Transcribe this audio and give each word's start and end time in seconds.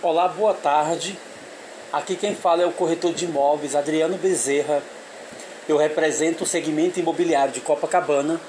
Olá, 0.00 0.28
boa 0.28 0.54
tarde. 0.54 1.18
Aqui 1.92 2.14
quem 2.14 2.32
fala 2.32 2.62
é 2.62 2.66
o 2.66 2.70
corretor 2.70 3.12
de 3.12 3.24
imóveis 3.24 3.74
Adriano 3.74 4.16
Bezerra. 4.16 4.80
Eu 5.68 5.76
represento 5.76 6.44
o 6.44 6.46
segmento 6.46 7.00
imobiliário 7.00 7.52
de 7.52 7.60
Copacabana 7.60 8.40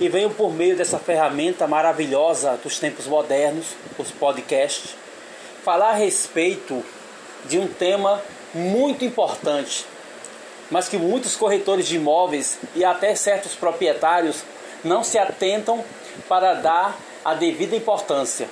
e 0.00 0.08
venho 0.08 0.30
por 0.30 0.50
meio 0.54 0.74
dessa 0.74 0.98
ferramenta 0.98 1.66
maravilhosa 1.66 2.58
dos 2.62 2.78
tempos 2.78 3.06
modernos, 3.06 3.66
os 3.98 4.10
podcasts, 4.10 4.96
falar 5.62 5.90
a 5.90 5.96
respeito 5.96 6.82
de 7.44 7.58
um 7.58 7.66
tema 7.66 8.18
muito 8.54 9.04
importante, 9.04 9.84
mas 10.70 10.88
que 10.88 10.96
muitos 10.96 11.36
corretores 11.36 11.86
de 11.86 11.96
imóveis 11.96 12.58
e 12.74 12.86
até 12.86 13.14
certos 13.14 13.54
proprietários 13.54 14.44
não 14.82 15.04
se 15.04 15.18
atentam 15.18 15.84
para 16.26 16.54
dar 16.54 16.98
a 17.22 17.34
devida 17.34 17.76
importância 17.76 18.48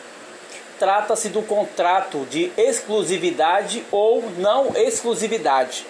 trata-se 0.78 1.28
do 1.28 1.42
contrato 1.42 2.26
de 2.30 2.52
exclusividade 2.56 3.84
ou 3.90 4.30
não 4.38 4.72
exclusividade. 4.76 5.86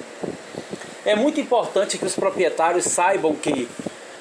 É 1.04 1.14
muito 1.14 1.40
importante 1.40 1.98
que 1.98 2.04
os 2.04 2.14
proprietários 2.14 2.84
saibam 2.84 3.34
que 3.34 3.68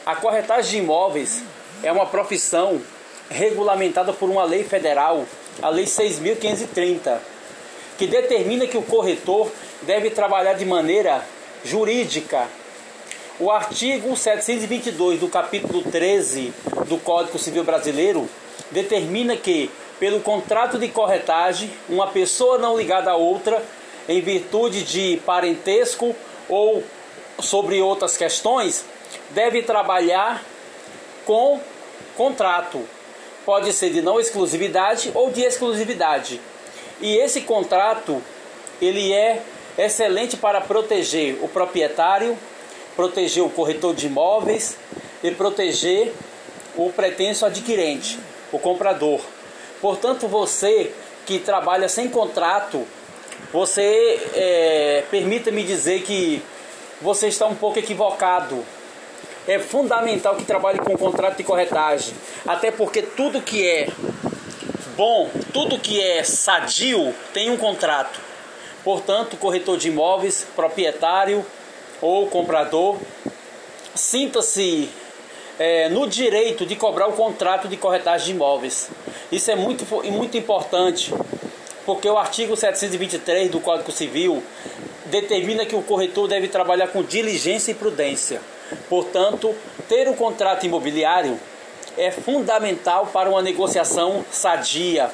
a 0.06 0.16
corretagem 0.16 0.72
de 0.72 0.78
imóveis 0.78 1.42
é 1.84 1.92
uma 1.92 2.06
profissão 2.06 2.82
regulamentada 3.30 4.14
por 4.14 4.30
uma 4.30 4.44
lei 4.44 4.64
federal, 4.64 5.26
a 5.62 5.70
Lei 5.70 5.86
6.530, 5.86 7.18
que 7.98 8.08
determina 8.08 8.68
que 8.68 8.78
o 8.78 8.82
corretor 8.82 9.52
deve 9.82 10.10
trabalhar 10.10 10.54
de 10.54 10.66
maneira 10.66 11.24
jurídica. 11.64 12.48
O 13.40 13.52
artigo 13.52 14.16
722 14.16 15.20
do 15.20 15.28
capítulo 15.28 15.84
13 15.84 16.54
do 16.88 16.98
Código 16.98 17.38
Civil 17.38 17.64
Brasileiro 17.64 18.30
determina 18.72 19.36
que 19.36 19.70
pelo 20.00 20.20
contrato 20.22 20.78
de 20.78 20.88
corretagem, 20.90 21.72
uma 21.90 22.08
pessoa 22.08 22.58
não 22.58 22.78
ligada 22.78 23.12
a 23.12 23.16
outra, 23.16 23.64
em 24.08 24.22
virtude 24.22 24.84
de 24.84 25.22
parentesco 25.26 26.16
ou 26.48 26.84
sobre 27.40 27.82
outras 27.82 28.16
questões, 28.16 28.86
deve 29.32 29.62
trabalhar 29.64 30.44
com 31.26 31.60
contrato. 32.16 32.82
Pode 33.46 33.72
ser 33.74 33.90
de 33.90 34.02
não 34.02 34.20
exclusividade 34.20 35.12
ou 35.14 35.32
de 35.32 35.42
exclusividade. 35.42 36.40
E 37.00 37.16
esse 37.18 37.42
contrato, 37.42 38.22
ele 38.82 39.14
é 39.14 39.42
excelente 39.78 40.36
para 40.36 40.62
proteger 40.62 41.38
o 41.42 41.48
proprietário, 41.48 42.38
proteger 42.96 43.44
o 43.44 43.50
corretor 43.50 43.94
de 43.94 44.08
imóveis 44.08 44.78
e 45.24 45.32
proteger 45.32 46.14
o 46.76 46.92
pretenso 46.92 47.46
adquirente, 47.46 48.20
o 48.52 48.60
comprador. 48.60 49.22
Portanto, 49.82 50.28
você 50.28 50.92
que 51.26 51.40
trabalha 51.40 51.90
sem 51.90 52.10
contrato, 52.10 52.86
você 53.52 54.20
é, 54.34 55.04
permita-me 55.12 55.64
dizer 55.64 56.02
que 56.02 56.42
você 57.02 57.28
está 57.28 57.46
um 57.46 57.56
pouco 57.56 57.80
equivocado. 57.80 58.64
É 59.48 59.60
fundamental 59.60 60.36
que 60.36 60.44
trabalhe 60.44 60.80
com 60.80 60.98
contrato 60.98 61.38
de 61.38 61.44
corretagem, 61.44 62.14
até 62.46 62.70
porque 62.70 63.02
tudo 63.02 63.42
que 63.42 63.66
é 63.66 63.88
bom, 64.98 65.30
tudo 65.54 65.80
que 65.80 66.02
é 66.02 66.24
sadio 66.24 67.14
tem 67.34 67.50
um 67.50 67.56
contrato. 67.56 68.20
Portanto, 68.84 69.38
corretor 69.38 69.78
de 69.78 69.88
imóveis, 69.90 70.46
proprietário 70.56 71.46
ou 72.02 72.28
comprador, 72.28 72.98
sinta-se 73.96 74.90
é, 75.60 75.90
no 75.90 76.08
direito 76.08 76.66
de 76.66 76.76
cobrar 76.76 77.08
o 77.08 77.14
contrato 77.14 77.68
de 77.68 77.78
corretagem 77.78 78.28
de 78.28 78.32
imóveis. 78.34 78.90
Isso 79.32 79.50
é 79.52 79.56
muito, 79.56 79.86
muito 80.12 80.38
importante, 80.38 81.14
porque 81.86 82.10
o 82.10 82.18
artigo 82.18 82.56
723 82.56 83.50
do 83.50 83.60
Código 83.60 83.92
Civil 83.92 84.44
determina 85.06 85.66
que 85.66 85.76
o 85.76 85.82
corretor 85.82 86.28
deve 86.28 86.48
trabalhar 86.48 86.88
com 86.90 87.02
diligência 87.02 87.72
e 87.72 87.76
prudência. 87.76 88.42
Portanto, 88.90 89.56
ter 89.88 90.08
o 90.08 90.14
contrato 90.14 90.66
imobiliário 90.66 91.40
é 91.98 92.12
fundamental 92.12 93.08
para 93.08 93.30
uma 93.30 93.42
negociação 93.42 94.24
sadia, 94.32 95.10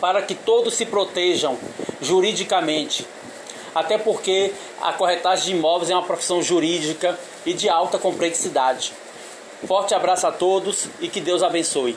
para 0.00 0.22
que 0.22 0.34
todos 0.34 0.74
se 0.74 0.86
protejam 0.86 1.58
juridicamente. 2.00 3.06
Até 3.74 3.98
porque 3.98 4.52
a 4.80 4.92
corretagem 4.92 5.46
de 5.46 5.58
imóveis 5.58 5.90
é 5.90 5.94
uma 5.94 6.02
profissão 6.02 6.42
jurídica 6.42 7.18
e 7.46 7.52
de 7.52 7.68
alta 7.68 7.98
complexidade. 7.98 8.92
Forte 9.66 9.94
abraço 9.94 10.26
a 10.26 10.32
todos 10.32 10.88
e 11.00 11.08
que 11.08 11.20
Deus 11.20 11.42
abençoe. 11.42 11.94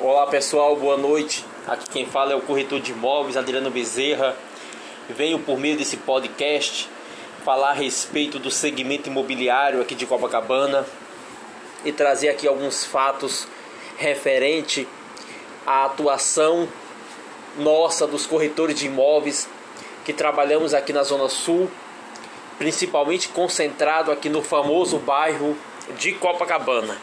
Olá 0.00 0.26
pessoal, 0.26 0.74
boa 0.74 0.96
noite. 0.96 1.44
Aqui 1.68 1.88
quem 1.88 2.06
fala 2.06 2.32
é 2.32 2.34
o 2.34 2.40
corretor 2.40 2.80
de 2.80 2.90
imóveis 2.90 3.36
Adriano 3.36 3.70
Bezerra. 3.70 4.36
Venho 5.08 5.38
por 5.38 5.56
meio 5.56 5.78
desse 5.78 5.98
podcast 5.98 6.90
falar 7.44 7.70
a 7.70 7.74
respeito 7.74 8.40
do 8.40 8.50
segmento 8.50 9.08
imobiliário 9.08 9.80
aqui 9.80 9.94
de 9.94 10.04
Copacabana 10.04 10.84
e 11.84 11.92
trazer 11.92 12.28
aqui 12.28 12.48
alguns 12.48 12.84
fatos 12.84 13.46
referente 13.96 14.86
à 15.64 15.84
atuação 15.84 16.68
nossa 17.56 18.04
dos 18.04 18.26
corretores 18.26 18.76
de 18.76 18.86
imóveis 18.86 19.48
que 20.04 20.12
trabalhamos 20.12 20.74
aqui 20.74 20.92
na 20.92 21.04
Zona 21.04 21.28
Sul 21.28 21.70
principalmente 22.58 23.28
concentrado 23.28 24.10
aqui 24.10 24.28
no 24.28 24.42
famoso 24.42 24.98
bairro 24.98 25.56
de 25.98 26.12
Copacabana. 26.12 26.96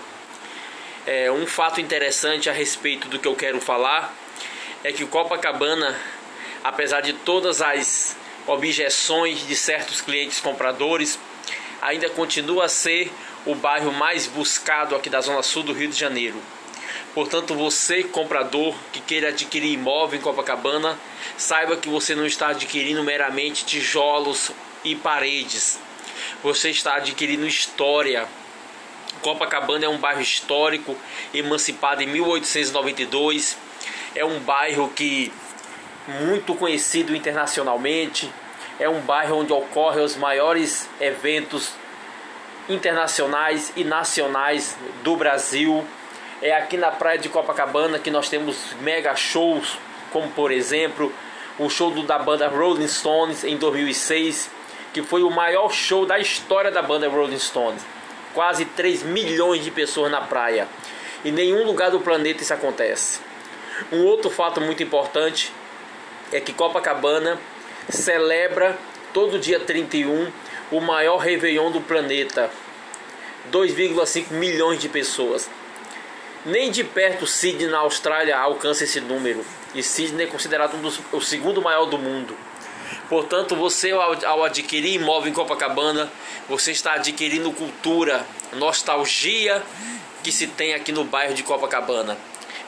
É, 1.05 1.31
um 1.31 1.45
fato 1.45 1.81
interessante 1.81 2.49
a 2.49 2.53
respeito 2.53 3.07
do 3.07 3.19
que 3.19 3.27
eu 3.27 3.35
quero 3.35 3.59
falar 3.59 4.13
é 4.83 4.91
que 4.91 5.05
Copacabana, 5.05 5.95
apesar 6.63 7.01
de 7.01 7.13
todas 7.13 7.61
as 7.61 8.15
objeções 8.47 9.45
de 9.45 9.55
certos 9.55 10.01
clientes 10.01 10.39
compradores, 10.39 11.19
ainda 11.81 12.09
continua 12.09 12.65
a 12.65 12.69
ser 12.69 13.11
o 13.45 13.53
bairro 13.53 13.91
mais 13.91 14.27
buscado 14.27 14.95
aqui 14.95 15.09
da 15.09 15.21
zona 15.21 15.43
sul 15.43 15.63
do 15.63 15.73
Rio 15.73 15.89
de 15.89 15.97
Janeiro. 15.97 16.41
Portanto, 17.13 17.53
você 17.53 18.03
comprador 18.03 18.73
que 18.91 18.99
queira 18.99 19.29
adquirir 19.29 19.73
imóvel 19.73 20.19
em 20.19 20.21
Copacabana, 20.21 20.97
saiba 21.37 21.77
que 21.77 21.89
você 21.89 22.15
não 22.15 22.25
está 22.25 22.49
adquirindo 22.49 23.03
meramente 23.03 23.65
tijolos 23.65 24.51
e 24.83 24.95
paredes. 24.95 25.79
Você 26.44 26.69
está 26.69 26.95
adquirindo 26.95 27.45
história. 27.47 28.27
Copacabana 29.21 29.85
é 29.85 29.89
um 29.89 29.97
bairro 29.97 30.21
histórico, 30.21 30.97
emancipado 31.33 32.03
em 32.03 32.07
1892. 32.07 33.57
É 34.16 34.25
um 34.25 34.39
bairro 34.39 34.89
que 34.89 35.31
muito 36.07 36.53
conhecido 36.55 37.16
internacionalmente. 37.16 38.31
É 38.79 38.89
um 38.89 39.01
bairro 39.01 39.38
onde 39.38 39.53
ocorrem 39.53 40.03
os 40.03 40.16
maiores 40.16 40.89
eventos 41.00 41.71
internacionais 42.67 43.71
e 43.75 43.83
nacionais 43.83 44.75
do 45.03 45.15
Brasil. 45.15 45.85
É 46.41 46.53
aqui 46.55 46.75
na 46.75 46.91
praia 46.91 47.17
de 47.17 47.29
Copacabana 47.29 48.00
que 48.00 48.11
nós 48.11 48.29
temos 48.29 48.73
mega 48.81 49.15
shows, 49.15 49.77
como 50.11 50.29
por 50.31 50.51
exemplo 50.51 51.13
o 51.57 51.69
show 51.69 51.91
da 52.03 52.17
banda 52.17 52.47
Rolling 52.47 52.88
Stones 52.88 53.44
em 53.44 53.55
2006, 53.57 54.50
que 54.93 55.01
foi 55.01 55.23
o 55.23 55.29
maior 55.31 55.71
show 55.71 56.05
da 56.05 56.19
história 56.19 56.69
da 56.69 56.81
banda 56.81 57.09
Rolling 57.09 57.39
Stones. 57.39 57.83
Quase 58.33 58.65
3 58.65 59.03
milhões 59.03 59.63
de 59.63 59.71
pessoas 59.71 60.11
na 60.11 60.21
praia. 60.21 60.67
Em 61.25 61.31
nenhum 61.31 61.65
lugar 61.65 61.89
do 61.89 61.99
planeta 61.99 62.43
isso 62.43 62.53
acontece. 62.53 63.19
Um 63.91 64.05
outro 64.05 64.29
fato 64.29 64.61
muito 64.61 64.83
importante 64.83 65.51
é 66.31 66.39
que 66.39 66.53
Copacabana 66.53 67.39
celebra 67.89 68.77
todo 69.13 69.39
dia 69.39 69.59
31 69.59 70.31
o 70.71 70.79
maior 70.79 71.17
Réveillon 71.17 71.71
do 71.71 71.81
planeta. 71.81 72.49
2,5 73.51 74.31
milhões 74.31 74.79
de 74.79 74.89
pessoas. 74.89 75.49
Nem 76.45 76.71
de 76.71 76.83
perto 76.83 77.25
Sydney 77.25 77.68
na 77.68 77.79
Austrália 77.79 78.38
alcança 78.38 78.83
esse 78.83 79.00
número. 79.00 79.44
E 79.73 79.81
Sydney 79.81 80.27
é 80.27 80.29
considerado 80.29 80.75
um 80.75 80.81
dos, 80.81 81.00
o 81.12 81.21
segundo 81.21 81.62
maior 81.62 81.85
do 81.85 81.97
mundo. 81.97 82.35
Portanto, 83.10 83.56
você 83.56 83.92
ao 83.92 84.44
adquirir 84.44 84.95
imóvel 84.95 85.31
em 85.31 85.34
Copacabana, 85.34 86.12
você 86.48 86.72
está 86.72 86.94
adquirindo 86.94 87.51
cultura, 87.51 88.25
nostalgia 88.54 89.63
que 90.24 90.31
se 90.31 90.48
tem 90.48 90.74
aqui 90.74 90.92
no 90.92 91.04
bairro 91.04 91.34
de 91.34 91.44
Copacabana. 91.44 92.18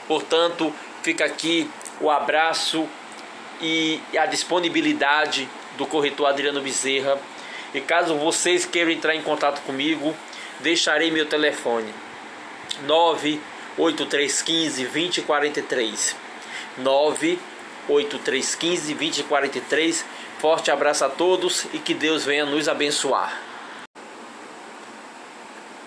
Portanto, 0.06 0.72
fica 1.02 1.24
aqui 1.24 1.68
o 2.00 2.10
abraço 2.10 2.86
e 3.60 4.00
a 4.16 4.26
disponibilidade 4.26 5.48
do 5.76 5.86
corretor 5.86 6.26
Adriano 6.26 6.60
Bezerra. 6.60 7.18
E 7.74 7.80
caso 7.80 8.14
vocês 8.16 8.66
queiram 8.66 8.90
entrar 8.90 9.14
em 9.14 9.22
contato 9.22 9.62
comigo, 9.62 10.14
deixarei 10.60 11.10
meu 11.10 11.26
telefone 11.26 11.92
98315 12.82 14.84
2043 14.84 16.16
98315 16.78 18.94
2043 18.94 20.04
Forte 20.38 20.70
abraço 20.70 21.02
a 21.02 21.08
todos 21.08 21.64
e 21.72 21.78
que 21.78 21.94
Deus 21.94 22.26
venha 22.26 22.44
nos 22.44 22.68
abençoar. 22.68 23.40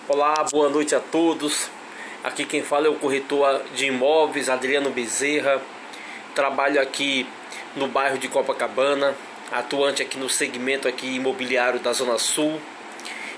Olá, 0.08 0.44
boa 0.50 0.68
noite 0.68 0.92
a 0.92 0.98
todos. 0.98 1.70
Aqui 2.24 2.44
quem 2.44 2.60
fala 2.60 2.88
é 2.88 2.90
o 2.90 2.96
corretor 2.96 3.62
de 3.76 3.86
imóveis 3.86 4.48
Adriano 4.48 4.90
Bezerra. 4.90 5.62
Trabalho 6.34 6.80
aqui 6.80 7.28
no 7.76 7.86
bairro 7.86 8.18
de 8.18 8.26
Copacabana, 8.26 9.14
atuante 9.52 10.02
aqui 10.02 10.18
no 10.18 10.28
segmento 10.28 10.88
aqui 10.88 11.14
imobiliário 11.14 11.78
da 11.78 11.92
Zona 11.92 12.18
Sul. 12.18 12.60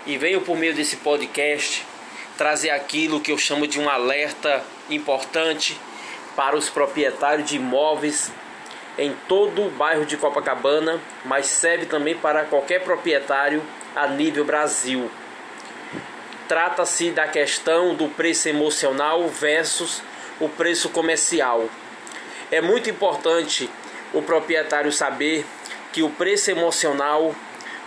E 0.07 0.17
venho 0.17 0.41
por 0.41 0.57
meio 0.57 0.75
desse 0.75 0.97
podcast 0.97 1.87
trazer 2.39 2.71
aquilo 2.71 3.21
que 3.21 3.31
eu 3.31 3.37
chamo 3.37 3.67
de 3.67 3.79
um 3.79 3.87
alerta 3.87 4.65
importante 4.89 5.79
para 6.35 6.57
os 6.57 6.71
proprietários 6.71 7.51
de 7.51 7.57
imóveis 7.57 8.33
em 8.99 9.15
todo 9.29 9.67
o 9.67 9.71
bairro 9.71 10.05
de 10.05 10.17
Copacabana, 10.17 11.01
mas 11.25 11.47
serve 11.47 11.87
também 11.87 12.15
para 12.17 12.45
qualquer 12.45 12.83
proprietário 12.83 13.63
a 13.97 14.07
nível 14.07 14.45
Brasil. 14.45 15.11
Trata-se 16.47 17.11
da 17.11 17.27
questão 17.27 17.95
do 17.95 18.09
preço 18.09 18.49
emocional 18.49 19.27
versus 19.29 20.03
o 20.39 20.49
preço 20.49 20.89
comercial. 20.91 21.69
É 22.51 22.61
muito 22.61 22.91
importante 22.91 23.71
o 24.13 24.21
proprietário 24.21 24.93
saber 24.93 25.47
que 25.93 26.03
o 26.03 26.11
preço 26.11 26.51
emocional 26.51 27.35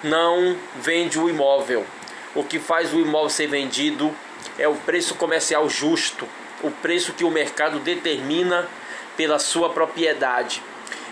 não 0.04 0.58
vende 0.76 1.20
o 1.20 1.30
imóvel. 1.30 1.86
O 2.34 2.44
que 2.44 2.60
faz 2.60 2.94
o 2.94 3.00
imóvel 3.00 3.30
ser 3.30 3.48
vendido 3.48 4.14
é 4.58 4.68
o 4.68 4.76
preço 4.76 5.16
comercial 5.16 5.70
justo, 5.70 6.28
o 6.64 6.72
preço 6.72 7.14
que 7.14 7.24
o 7.24 7.30
mercado 7.30 7.80
determina 7.80 8.68
pela 9.16 9.40
sua 9.40 9.70
propriedade. 9.70 10.62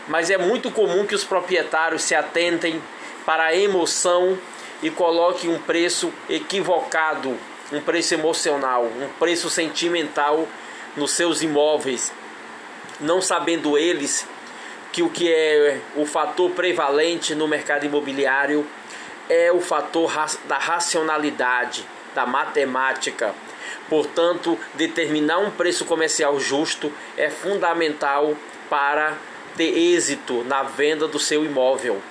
Mas 0.08 0.30
é 0.30 0.38
muito 0.38 0.70
comum 0.70 1.06
que 1.06 1.16
os 1.16 1.24
proprietários 1.24 2.04
se 2.04 2.14
atentem 2.14 2.82
para 3.26 3.46
a 3.46 3.56
emoção 3.56 4.38
e 4.82 4.90
coloquem 4.90 5.50
um 5.50 5.60
preço 5.60 6.12
equivocado, 6.30 7.38
um 7.72 7.80
preço 7.80 8.14
emocional, 8.14 8.84
um 8.86 9.08
preço 9.18 9.50
sentimental 9.50 10.48
nos 10.98 11.12
seus 11.12 11.42
imóveis, 11.42 12.12
não 13.00 13.22
sabendo 13.22 13.78
eles 13.78 14.28
que 14.92 15.02
o 15.02 15.10
que 15.10 15.34
é 15.34 15.80
o 15.96 16.06
fator 16.06 16.52
prevalente 16.52 17.34
no 17.34 17.48
mercado 17.48 17.86
imobiliário 17.86 18.68
é 19.30 19.52
o 19.52 19.60
fator 19.60 20.12
da 20.46 20.58
racionalidade, 20.58 21.86
da 22.14 22.26
matemática. 22.26 23.34
Portanto, 23.90 24.60
determinar 24.76 25.40
um 25.40 25.50
preço 25.50 25.86
comercial 25.86 26.40
justo 26.40 26.92
é 27.18 27.30
fundamental 27.30 28.36
para 28.70 29.18
ter 29.56 29.78
êxito 29.78 30.44
na 30.44 30.64
venda 30.64 31.08
do 31.08 31.20
seu 31.20 31.46
imóvel. 31.46 32.02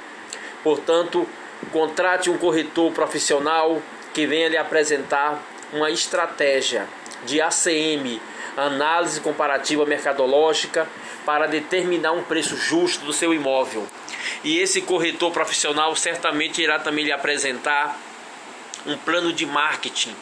Portanto, 0.63 1.27
contrate 1.73 2.31
um 2.31 2.39
corretor 2.39 2.93
profissional 2.93 3.81
que 4.13 4.27
venha 4.27 4.49
lhe 4.49 4.57
apresentar 4.57 5.43
uma 5.73 5.91
estratégia 5.91 6.87
de 7.25 7.41
ACM, 7.41 8.21
análise 8.57 9.21
comparativa 9.21 9.87
mercadológica, 9.87 10.89
para 11.25 11.47
determinar 11.47 12.13
um 12.13 12.23
preço 12.23 12.57
justo 12.57 13.05
do 13.05 13.13
seu 13.13 13.33
imóvel. 13.33 13.87
E 14.45 14.59
esse 14.59 14.83
corretor 14.83 15.31
profissional 15.31 15.95
certamente 15.95 16.61
irá 16.61 16.79
também 16.79 17.05
lhe 17.05 17.13
apresentar 17.13 17.99
um 18.87 18.97
plano 18.97 19.33
de 19.33 19.47
marketing, 19.47 20.15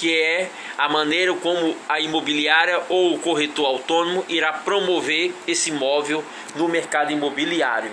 que 0.00 0.18
é 0.18 0.48
a 0.78 0.88
maneira 0.88 1.34
como 1.34 1.76
a 1.86 2.00
imobiliária 2.00 2.80
ou 2.88 3.12
o 3.12 3.18
corretor 3.18 3.66
autônomo 3.66 4.24
irá 4.30 4.50
promover 4.50 5.34
esse 5.46 5.68
imóvel 5.68 6.24
no 6.56 6.66
mercado 6.66 7.12
imobiliário. 7.12 7.90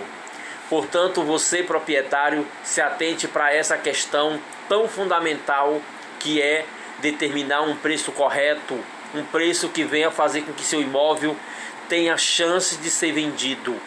Portanto, 0.70 1.22
você 1.22 1.62
proprietário, 1.62 2.48
se 2.64 2.80
atente 2.80 3.28
para 3.28 3.52
essa 3.52 3.76
questão 3.76 4.40
tão 4.70 4.88
fundamental 4.88 5.82
que 6.18 6.40
é 6.40 6.64
determinar 7.00 7.60
um 7.60 7.76
preço 7.76 8.10
correto, 8.10 8.82
um 9.14 9.22
preço 9.24 9.68
que 9.68 9.84
venha 9.84 10.10
fazer 10.10 10.40
com 10.40 10.54
que 10.54 10.64
seu 10.64 10.80
imóvel 10.80 11.36
tenha 11.90 12.16
chance 12.16 12.78
de 12.78 12.88
ser 12.88 13.12
vendido. 13.12 13.78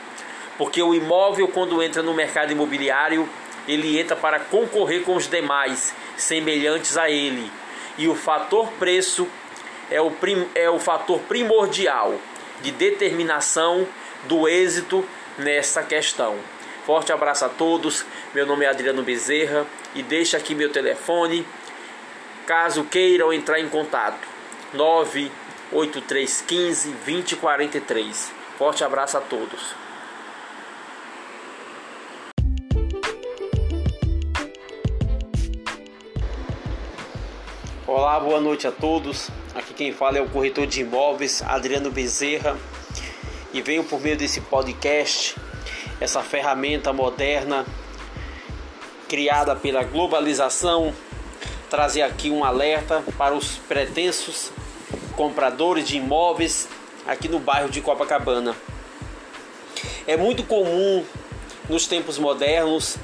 Porque 0.59 0.83
o 0.83 0.93
imóvel, 0.93 1.47
quando 1.47 1.81
entra 1.81 2.03
no 2.03 2.13
mercado 2.13 2.51
imobiliário, 2.51 3.27
ele 3.67 3.99
entra 3.99 4.15
para 4.15 4.39
concorrer 4.39 5.01
com 5.01 5.15
os 5.15 5.27
demais 5.27 5.91
semelhantes 6.15 6.97
a 6.97 7.09
ele. 7.09 7.51
E 7.97 8.07
o 8.07 8.15
fator 8.15 8.71
preço 8.79 9.27
é 9.89 9.99
o, 10.01 10.11
prim, 10.11 10.47
é 10.55 10.69
o 10.69 10.79
fator 10.79 11.19
primordial 11.21 12.15
de 12.61 12.71
determinação 12.71 13.85
do 14.23 14.47
êxito 14.47 15.05
nessa 15.37 15.83
questão. 15.83 16.37
Forte 16.85 17.11
abraço 17.11 17.43
a 17.45 17.49
todos. 17.49 18.05
Meu 18.33 18.45
nome 18.45 18.63
é 18.65 18.69
Adriano 18.69 19.03
Bezerra 19.03 19.67
e 19.93 20.01
deixa 20.01 20.37
aqui 20.37 20.55
meu 20.55 20.71
telefone 20.71 21.45
caso 22.45 22.83
queiram 22.83 23.31
entrar 23.31 23.59
em 23.59 23.69
contato. 23.69 24.27
98315 24.73 26.91
2043. 27.05 28.31
Forte 28.57 28.83
abraço 28.83 29.17
a 29.17 29.21
todos. 29.21 29.75
Olá, 37.93 38.17
boa 38.21 38.39
noite 38.39 38.65
a 38.65 38.71
todos. 38.71 39.29
Aqui 39.53 39.73
quem 39.73 39.91
fala 39.91 40.17
é 40.17 40.21
o 40.21 40.29
corretor 40.29 40.65
de 40.65 40.79
imóveis 40.79 41.41
Adriano 41.41 41.91
Bezerra 41.91 42.57
e 43.51 43.61
venho 43.61 43.83
por 43.83 43.99
meio 43.99 44.15
desse 44.15 44.39
podcast, 44.39 45.35
essa 45.99 46.23
ferramenta 46.23 46.93
moderna 46.93 47.65
criada 49.09 49.57
pela 49.57 49.83
globalização, 49.83 50.93
trazer 51.69 52.03
aqui 52.03 52.29
um 52.29 52.45
alerta 52.45 53.03
para 53.17 53.35
os 53.35 53.57
pretensos 53.57 54.53
compradores 55.17 55.85
de 55.85 55.97
imóveis 55.97 56.69
aqui 57.05 57.27
no 57.27 57.39
bairro 57.39 57.69
de 57.69 57.81
Copacabana. 57.81 58.55
É 60.07 60.15
muito 60.15 60.43
comum 60.43 61.03
nos 61.67 61.87
tempos 61.87 62.17
modernos 62.17 62.95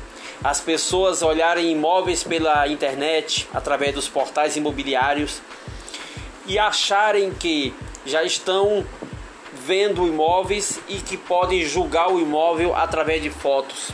as 0.44 0.62
pessoas 0.62 1.22
olharem 1.22 1.72
imóveis 1.72 2.24
pela 2.24 2.68
internet, 2.68 3.48
através 3.54 3.94
dos 3.94 4.08
portais 4.08 4.56
imobiliários 4.56 5.42
e 6.46 6.58
acharem 6.60 7.32
que 7.32 7.74
já 8.06 8.24
estão 8.24 8.86
vendo 9.66 10.08
imóveis 10.08 10.80
e 10.88 10.96
que 10.96 11.18
podem 11.18 11.66
julgar 11.66 12.12
o 12.12 12.20
imóvel 12.20 12.76
através 12.76 13.22
de 13.22 13.30
fotos. 13.30 13.90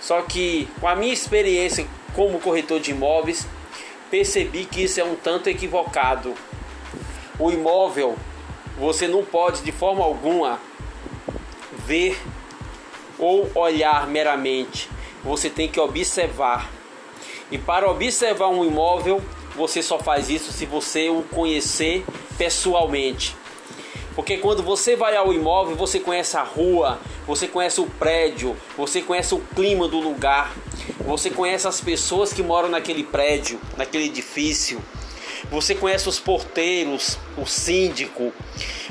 Só 0.00 0.22
que 0.22 0.68
com 0.80 0.88
a 0.88 0.96
minha 0.96 1.12
experiência 1.12 1.86
como 2.14 2.40
corretor 2.40 2.80
de 2.80 2.90
imóveis, 2.90 3.46
percebi 4.10 4.64
que 4.64 4.84
isso 4.84 5.00
é 5.00 5.04
um 5.04 5.14
tanto 5.14 5.48
equivocado. 5.48 6.34
O 7.38 7.50
imóvel 7.50 8.16
você 8.78 9.06
não 9.06 9.24
pode 9.24 9.62
de 9.62 9.70
forma 9.70 10.04
alguma 10.04 10.58
ver 11.86 12.20
ou 13.18 13.48
olhar 13.54 14.06
meramente 14.06 14.88
você 15.24 15.48
tem 15.48 15.68
que 15.68 15.80
observar. 15.80 16.70
E 17.50 17.58
para 17.58 17.90
observar 17.90 18.48
um 18.48 18.64
imóvel, 18.64 19.22
você 19.56 19.82
só 19.82 19.98
faz 19.98 20.28
isso 20.28 20.52
se 20.52 20.66
você 20.66 21.08
o 21.08 21.22
conhecer 21.22 22.04
pessoalmente. 22.36 23.36
Porque 24.14 24.36
quando 24.38 24.62
você 24.62 24.94
vai 24.94 25.16
ao 25.16 25.32
imóvel, 25.32 25.74
você 25.74 25.98
conhece 25.98 26.36
a 26.36 26.42
rua, 26.42 27.00
você 27.26 27.48
conhece 27.48 27.80
o 27.80 27.86
prédio, 27.86 28.56
você 28.76 29.02
conhece 29.02 29.34
o 29.34 29.40
clima 29.54 29.88
do 29.88 29.98
lugar, 29.98 30.54
você 31.00 31.30
conhece 31.30 31.66
as 31.66 31.80
pessoas 31.80 32.32
que 32.32 32.42
moram 32.42 32.68
naquele 32.68 33.02
prédio, 33.02 33.58
naquele 33.76 34.04
edifício, 34.04 34.80
você 35.50 35.74
conhece 35.74 36.08
os 36.08 36.18
porteiros, 36.18 37.18
o 37.36 37.46
síndico, 37.46 38.32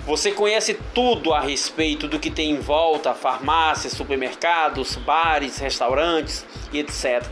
você 0.06 0.32
conhece 0.32 0.78
tudo 0.94 1.34
a 1.34 1.40
respeito 1.40 2.08
do 2.08 2.20
que 2.20 2.30
tem 2.30 2.52
em 2.52 2.60
volta, 2.60 3.14
farmácias, 3.14 3.94
supermercados, 3.94 4.96
bares, 4.98 5.58
restaurantes 5.58 6.46
e 6.72 6.80
etc. 6.80 7.24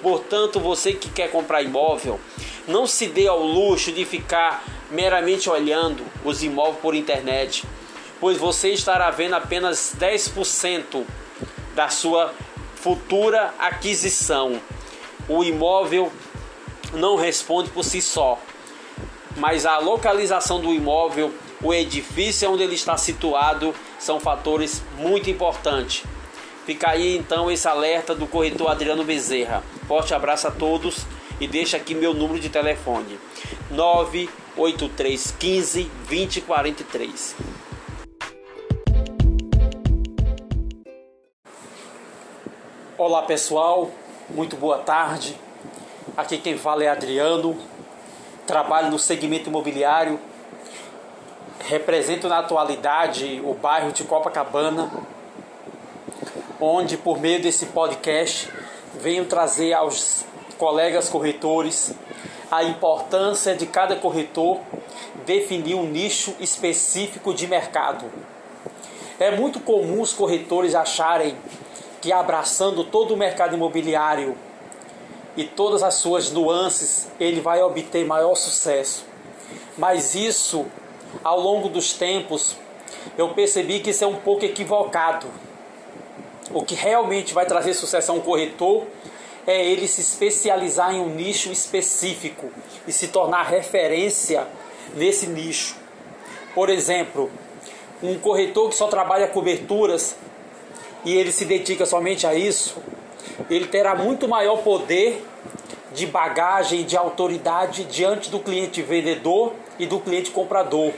Portanto, 0.00 0.60
você 0.60 0.92
que 0.92 1.10
quer 1.10 1.30
comprar 1.30 1.62
imóvel, 1.62 2.20
não 2.66 2.86
se 2.86 3.06
dê 3.08 3.26
ao 3.26 3.42
luxo 3.42 3.90
de 3.90 4.04
ficar 4.04 4.62
meramente 4.90 5.50
olhando 5.50 6.04
os 6.24 6.42
imóveis 6.42 6.78
por 6.80 6.94
internet, 6.94 7.64
pois 8.20 8.38
você 8.38 8.70
estará 8.70 9.10
vendo 9.10 9.34
apenas 9.34 9.94
10% 9.98 11.04
da 11.74 11.88
sua 11.88 12.32
futura 12.76 13.54
aquisição. 13.58 14.60
O 15.28 15.44
imóvel 15.44 16.12
não 16.92 17.16
responde 17.16 17.70
por 17.70 17.84
si 17.84 18.02
só, 18.02 18.38
mas 19.36 19.66
a 19.66 19.78
localização 19.78 20.60
do 20.60 20.72
imóvel 20.72 21.32
o 21.62 21.74
edifício 21.74 22.50
onde 22.50 22.62
ele 22.62 22.74
está 22.74 22.96
situado 22.96 23.74
são 23.98 24.18
fatores 24.18 24.82
muito 24.96 25.28
importantes. 25.28 26.04
Fica 26.64 26.88
aí 26.90 27.14
então 27.16 27.50
esse 27.50 27.68
alerta 27.68 28.14
do 28.14 28.26
corretor 28.26 28.70
Adriano 28.70 29.04
Bezerra. 29.04 29.62
Forte 29.86 30.14
abraço 30.14 30.48
a 30.48 30.50
todos 30.50 31.04
e 31.38 31.46
deixa 31.46 31.76
aqui 31.76 31.94
meu 31.94 32.14
número 32.14 32.40
de 32.40 32.48
telefone: 32.48 33.20
98315 33.70 35.90
2043. 36.08 37.36
Olá 42.96 43.20
pessoal, 43.22 43.90
muito 44.30 44.56
boa 44.56 44.78
tarde. 44.78 45.38
Aqui 46.16 46.38
quem 46.38 46.56
fala 46.56 46.84
é 46.84 46.88
Adriano 46.88 47.56
trabalho 48.50 48.90
no 48.90 48.98
segmento 48.98 49.48
imobiliário, 49.48 50.18
represento 51.60 52.28
na 52.28 52.40
atualidade 52.40 53.40
o 53.44 53.54
bairro 53.54 53.92
de 53.92 54.02
Copacabana, 54.02 54.90
onde 56.60 56.96
por 56.96 57.20
meio 57.20 57.40
desse 57.40 57.66
podcast 57.66 58.50
venho 59.00 59.24
trazer 59.26 59.72
aos 59.72 60.24
colegas 60.58 61.08
corretores 61.08 61.94
a 62.50 62.64
importância 62.64 63.54
de 63.54 63.66
cada 63.66 63.94
corretor 63.94 64.58
definir 65.24 65.76
um 65.76 65.84
nicho 65.84 66.34
específico 66.40 67.32
de 67.32 67.46
mercado. 67.46 68.04
É 69.20 69.30
muito 69.30 69.60
comum 69.60 70.00
os 70.00 70.12
corretores 70.12 70.74
acharem 70.74 71.36
que 72.00 72.12
abraçando 72.12 72.82
todo 72.82 73.14
o 73.14 73.16
mercado 73.16 73.54
imobiliário 73.54 74.36
e 75.40 75.44
todas 75.44 75.82
as 75.82 75.94
suas 75.94 76.30
nuances, 76.30 77.08
ele 77.18 77.40
vai 77.40 77.62
obter 77.62 78.04
maior 78.04 78.34
sucesso. 78.34 79.06
Mas 79.78 80.14
isso, 80.14 80.66
ao 81.24 81.40
longo 81.40 81.70
dos 81.70 81.94
tempos, 81.94 82.56
eu 83.16 83.30
percebi 83.30 83.80
que 83.80 83.88
isso 83.88 84.04
é 84.04 84.06
um 84.06 84.16
pouco 84.16 84.44
equivocado. 84.44 85.26
O 86.50 86.62
que 86.62 86.74
realmente 86.74 87.32
vai 87.32 87.46
trazer 87.46 87.72
sucesso 87.72 88.12
a 88.12 88.14
um 88.14 88.20
corretor 88.20 88.84
é 89.46 89.64
ele 89.64 89.88
se 89.88 90.02
especializar 90.02 90.94
em 90.94 91.00
um 91.00 91.08
nicho 91.08 91.50
específico 91.50 92.50
e 92.86 92.92
se 92.92 93.08
tornar 93.08 93.44
referência 93.44 94.46
nesse 94.94 95.26
nicho. 95.26 95.74
Por 96.54 96.68
exemplo, 96.68 97.30
um 98.02 98.18
corretor 98.18 98.68
que 98.68 98.76
só 98.76 98.88
trabalha 98.88 99.26
coberturas 99.26 100.16
e 101.02 101.16
ele 101.16 101.32
se 101.32 101.46
dedica 101.46 101.86
somente 101.86 102.26
a 102.26 102.34
isso, 102.34 102.76
ele 103.48 103.68
terá 103.68 103.94
muito 103.94 104.28
maior 104.28 104.58
poder 104.58 105.29
de 105.92 106.06
bagagem, 106.06 106.84
de 106.84 106.96
autoridade 106.96 107.84
diante 107.84 108.30
do 108.30 108.38
cliente 108.38 108.82
vendedor 108.82 109.52
e 109.78 109.86
do 109.86 109.98
cliente 109.98 110.30
comprador, 110.30 110.92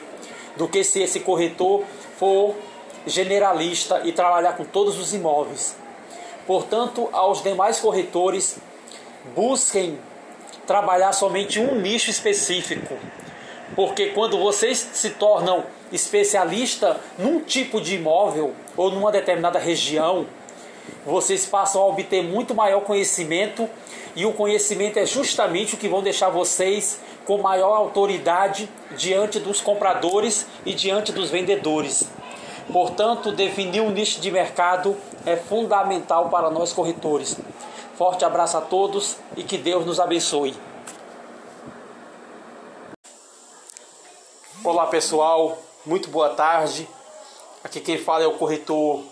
do 0.57 0.69
que 0.69 0.85
se 0.85 1.03
esse 1.03 1.21
corretor 1.21 1.85
for 2.19 2.55
generalista 3.07 4.03
e 4.05 4.13
trabalhar 4.13 4.53
com 4.53 4.65
todos 4.65 4.99
os 4.99 5.13
imóveis. 5.15 5.77
Portanto, 6.47 7.09
aos 7.13 7.43
demais 7.43 7.81
corretores, 7.81 8.59
busquem 9.35 9.99
trabalhar 10.67 11.13
somente 11.13 11.59
um 11.59 11.81
nicho 11.81 12.11
específico, 12.11 12.97
porque 13.75 14.07
quando 14.07 14.39
vocês 14.39 14.79
se 14.93 15.11
tornam 15.11 15.65
especialista 15.93 17.01
num 17.19 17.41
tipo 17.41 17.81
de 17.81 17.97
imóvel 17.97 18.55
ou 18.77 18.91
numa 18.91 19.11
determinada 19.11 19.59
região, 19.59 20.27
vocês 21.05 21.47
passam 21.47 21.83
a 21.83 21.87
obter 21.87 22.23
muito 22.23 22.55
maior 22.55 22.81
conhecimento 22.83 23.69
e 24.15 24.25
o 24.25 24.33
conhecimento 24.33 24.99
é 24.99 25.07
justamente 25.07 25.75
o 25.75 25.79
que 25.79 25.89
vão 25.89 26.03
deixar 26.03 26.29
vocês 26.29 27.01
com 27.25 27.39
maior 27.39 27.75
autoridade 27.75 28.69
diante 28.97 29.39
dos 29.39 29.61
compradores 29.61 30.47
e 30.65 30.75
diante 30.75 31.13
dos 31.13 31.31
vendedores. 31.31 32.09
Portanto, 32.73 33.33
definir 33.33 33.81
um 33.81 33.91
nicho 33.91 34.21
de 34.21 34.31
mercado 34.31 34.97
é 35.27 35.37
fundamental 35.37 36.29
para 36.29 36.51
nós 36.51 36.73
corretores. 36.73 37.37
Forte 37.97 38.25
abraço 38.25 38.57
a 38.57 38.61
todos 38.61 39.17
e 39.37 39.43
que 39.43 39.59
Deus 39.59 39.85
nos 39.85 40.01
abençoe. 40.01 40.55
Olá 44.65 44.87
pessoal, 44.87 45.59
muito 45.85 46.09
boa 46.09 46.31
tarde. 46.31 46.89
Aqui 47.65 47.81
quem 47.81 47.99
fala 47.99 48.25
é 48.25 48.27
o 48.27 48.39
corretor 48.39 49.03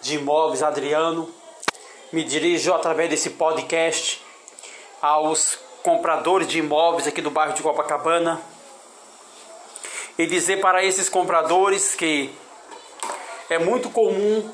de 0.00 0.16
imóveis 0.16 0.62
Adriano. 0.62 1.32
Me 2.12 2.24
dirijo 2.24 2.72
através 2.72 3.10
desse 3.10 3.30
podcast 3.30 4.22
aos 5.00 5.58
compradores 5.82 6.48
de 6.48 6.58
imóveis 6.58 7.06
aqui 7.06 7.20
do 7.20 7.30
bairro 7.30 7.54
de 7.54 7.62
Copacabana 7.62 8.40
e 10.18 10.26
dizer 10.26 10.60
para 10.60 10.84
esses 10.84 11.08
compradores 11.08 11.94
que 11.94 12.34
é 13.48 13.58
muito 13.58 13.88
comum 13.90 14.50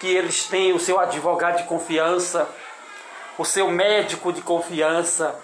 que 0.00 0.08
eles 0.08 0.44
tenham 0.46 0.76
o 0.76 0.80
seu 0.80 0.98
advogado 0.98 1.58
de 1.58 1.64
confiança, 1.64 2.48
o 3.38 3.44
seu 3.44 3.70
médico 3.70 4.32
de 4.32 4.42
confiança, 4.42 5.40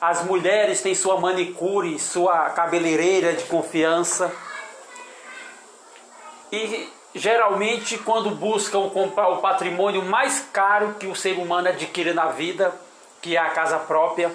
as 0.00 0.24
mulheres 0.24 0.80
têm 0.80 0.94
sua 0.94 1.20
manicure, 1.20 1.98
sua 1.98 2.50
cabeleireira 2.50 3.32
de 3.32 3.44
confiança. 3.44 4.32
E 6.52 6.91
geralmente, 7.14 7.98
quando 7.98 8.30
buscam 8.30 8.88
comprar 8.90 9.28
o 9.28 9.38
patrimônio 9.38 10.02
mais 10.02 10.46
caro 10.52 10.94
que 10.98 11.06
o 11.06 11.16
ser 11.16 11.38
humano 11.38 11.68
adquire 11.68 12.12
na 12.12 12.26
vida, 12.26 12.74
que 13.20 13.36
é 13.36 13.40
a 13.40 13.50
casa 13.50 13.78
própria, 13.78 14.32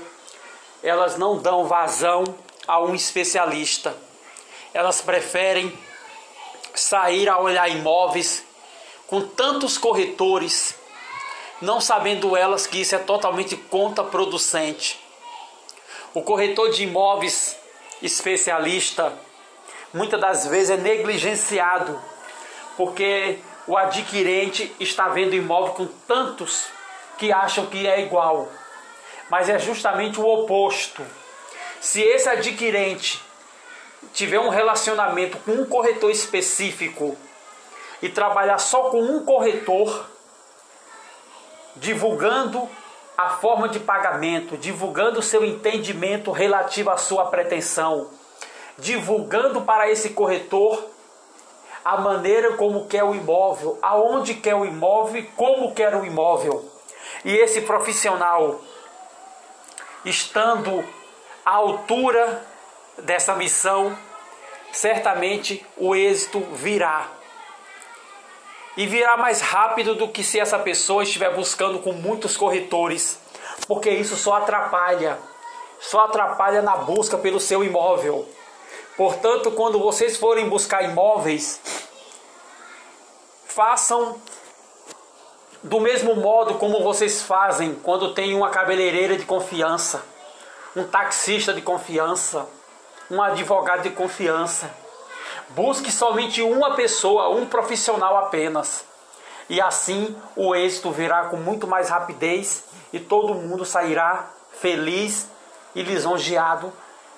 elas 0.83 1.17
não 1.17 1.37
dão 1.37 1.65
vazão 1.65 2.23
a 2.67 2.79
um 2.79 2.93
especialista. 2.93 3.95
Elas 4.73 5.01
preferem 5.01 5.77
sair 6.73 7.27
a 7.27 7.39
olhar 7.39 7.67
imóveis 7.69 8.43
com 9.07 9.21
tantos 9.21 9.77
corretores, 9.77 10.75
não 11.61 11.81
sabendo 11.81 12.35
elas 12.35 12.67
que 12.67 12.81
isso 12.81 12.95
é 12.95 12.99
totalmente 12.99 13.55
contraproducente. 13.55 14.99
O 16.13 16.21
corretor 16.21 16.69
de 16.69 16.83
imóveis 16.83 17.57
especialista 18.01 19.13
muitas 19.93 20.19
das 20.19 20.47
vezes 20.47 20.71
é 20.71 20.77
negligenciado 20.77 21.99
porque 22.77 23.39
o 23.65 23.75
adquirente 23.75 24.73
está 24.79 25.09
vendo 25.09 25.35
imóvel 25.35 25.73
com 25.73 25.87
tantos 26.07 26.67
que 27.17 27.31
acham 27.33 27.65
que 27.65 27.85
é 27.85 28.01
igual 28.01 28.47
mas 29.29 29.49
é 29.49 29.59
justamente 29.59 30.19
o 30.19 30.25
oposto. 30.25 31.03
Se 31.79 32.01
esse 32.01 32.29
adquirente 32.29 33.21
tiver 34.13 34.39
um 34.39 34.49
relacionamento 34.49 35.37
com 35.39 35.51
um 35.51 35.65
corretor 35.65 36.09
específico 36.09 37.17
e 38.01 38.09
trabalhar 38.09 38.57
só 38.57 38.89
com 38.89 39.01
um 39.01 39.25
corretor, 39.25 40.09
divulgando 41.75 42.67
a 43.17 43.29
forma 43.29 43.67
de 43.67 43.79
pagamento, 43.79 44.57
divulgando 44.57 45.19
o 45.19 45.23
seu 45.23 45.43
entendimento 45.43 46.31
relativo 46.31 46.89
à 46.89 46.97
sua 46.97 47.25
pretensão, 47.25 48.09
divulgando 48.77 49.61
para 49.61 49.89
esse 49.89 50.11
corretor 50.11 50.89
a 51.83 51.97
maneira 51.97 52.53
como 52.57 52.87
quer 52.87 53.03
o 53.03 53.15
imóvel, 53.15 53.77
aonde 53.81 54.35
quer 54.35 54.55
o 54.55 54.65
imóvel 54.65 55.25
como 55.35 55.73
quer 55.73 55.95
o 55.95 56.05
imóvel. 56.05 56.65
E 57.23 57.35
esse 57.35 57.61
profissional 57.61 58.59
estando 60.05 60.83
à 61.45 61.51
altura 61.51 62.45
dessa 62.99 63.35
missão, 63.35 63.97
certamente 64.71 65.65
o 65.77 65.95
êxito 65.95 66.39
virá. 66.53 67.07
E 68.75 68.85
virá 68.85 69.17
mais 69.17 69.41
rápido 69.41 69.95
do 69.95 70.07
que 70.07 70.23
se 70.23 70.39
essa 70.39 70.59
pessoa 70.59 71.03
estiver 71.03 71.33
buscando 71.33 71.79
com 71.79 71.93
muitos 71.93 72.37
corretores, 72.37 73.19
porque 73.67 73.89
isso 73.89 74.15
só 74.15 74.35
atrapalha, 74.35 75.17
só 75.79 76.01
atrapalha 76.01 76.61
na 76.61 76.77
busca 76.77 77.17
pelo 77.17 77.39
seu 77.39 77.63
imóvel. 77.63 78.27
Portanto, 78.97 79.51
quando 79.51 79.79
vocês 79.79 80.17
forem 80.17 80.49
buscar 80.49 80.83
imóveis, 80.83 81.61
façam 83.45 84.19
do 85.61 85.79
mesmo 85.79 86.15
modo 86.15 86.55
como 86.55 86.83
vocês 86.83 87.21
fazem 87.21 87.75
quando 87.75 88.15
tem 88.15 88.33
uma 88.33 88.49
cabeleireira 88.49 89.15
de 89.15 89.23
confiança, 89.23 90.03
um 90.75 90.83
taxista 90.83 91.53
de 91.53 91.61
confiança, 91.61 92.47
um 93.11 93.21
advogado 93.21 93.83
de 93.83 93.91
confiança. 93.91 94.69
Busque 95.49 95.91
somente 95.91 96.41
uma 96.41 96.75
pessoa, 96.75 97.29
um 97.29 97.45
profissional 97.45 98.17
apenas. 98.17 98.83
E 99.47 99.61
assim 99.61 100.15
o 100.35 100.55
êxito 100.55 100.89
virá 100.91 101.25
com 101.25 101.37
muito 101.37 101.67
mais 101.67 101.89
rapidez 101.89 102.63
e 102.91 102.99
todo 102.99 103.35
mundo 103.35 103.63
sairá 103.63 104.27
feliz 104.59 105.29
e 105.75 105.83
lisonjeado 105.83 106.73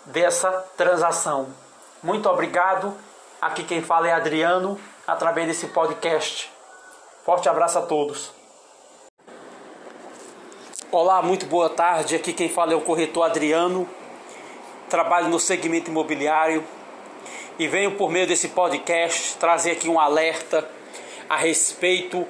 dessa 0.05 0.51
transação. 0.75 1.68
Muito 2.01 2.29
obrigado. 2.29 2.95
Aqui 3.41 3.61
quem 3.63 3.81
fala 3.81 4.07
é 4.07 4.13
Adriano, 4.13 4.79
através 5.05 5.47
desse 5.47 5.67
podcast. 5.67 6.49
Forte 7.25 7.49
abraço 7.49 7.77
a 7.77 7.81
todos. 7.81 8.31
Olá, 10.89 11.21
muito 11.21 11.45
boa 11.45 11.69
tarde. 11.69 12.15
Aqui 12.15 12.31
quem 12.31 12.47
fala 12.47 12.71
é 12.71 12.75
o 12.75 12.81
corretor 12.81 13.23
Adriano. 13.23 13.87
Trabalho 14.89 15.27
no 15.27 15.41
segmento 15.41 15.91
imobiliário 15.91 16.65
e 17.59 17.67
venho 17.67 17.91
por 17.97 18.09
meio 18.09 18.25
desse 18.25 18.47
podcast 18.47 19.35
trazer 19.37 19.71
aqui 19.71 19.89
um 19.89 19.99
alerta 19.99 20.67
a 21.29 21.35
respeito 21.35 22.25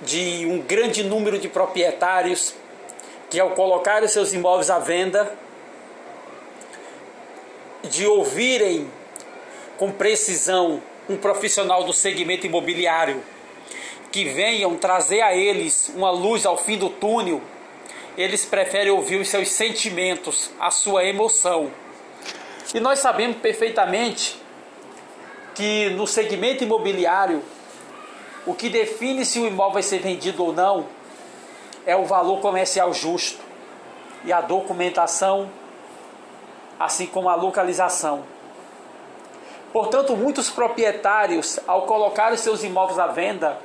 de 0.00 0.46
um 0.46 0.60
grande 0.60 1.02
número 1.02 1.36
de 1.36 1.48
proprietários 1.48 2.54
que 3.28 3.40
ao 3.40 3.50
colocar 3.50 4.04
os 4.04 4.12
seus 4.12 4.32
imóveis 4.32 4.70
à 4.70 4.78
venda 4.78 5.41
de 7.84 8.06
ouvirem 8.06 8.90
com 9.76 9.90
precisão 9.90 10.82
um 11.08 11.16
profissional 11.16 11.84
do 11.84 11.92
segmento 11.92 12.46
imobiliário 12.46 13.22
que 14.10 14.24
venham 14.24 14.76
trazer 14.76 15.22
a 15.22 15.34
eles 15.34 15.90
uma 15.94 16.10
luz 16.10 16.44
ao 16.46 16.56
fim 16.56 16.76
do 16.76 16.88
túnel 16.88 17.40
eles 18.16 18.44
preferem 18.44 18.92
ouvir 18.92 19.20
os 19.20 19.28
seus 19.28 19.48
sentimentos, 19.48 20.50
a 20.60 20.70
sua 20.70 21.04
emoção. 21.04 21.70
E 22.74 22.80
nós 22.80 22.98
sabemos 22.98 23.38
perfeitamente 23.38 24.36
que 25.54 25.90
no 25.90 26.06
segmento 26.06 26.64
imobiliário, 26.64 27.42
o 28.46 28.54
que 28.54 28.68
define 28.68 29.24
se 29.24 29.38
o 29.38 29.46
imóvel 29.46 29.74
vai 29.74 29.82
ser 29.82 29.98
vendido 29.98 30.44
ou 30.44 30.52
não 30.52 30.86
é 31.86 31.96
o 31.96 32.04
valor 32.04 32.40
comercial 32.40 32.92
justo 32.92 33.40
e 34.24 34.32
a 34.32 34.40
documentação, 34.40 35.50
assim 36.78 37.06
como 37.06 37.28
a 37.28 37.34
localização. 37.34 38.24
Portanto, 39.72 40.16
muitos 40.16 40.50
proprietários, 40.50 41.58
ao 41.66 41.82
colocar 41.82 42.32
os 42.32 42.40
seus 42.40 42.62
imóveis 42.62 42.98
à 42.98 43.06
venda, 43.06 43.58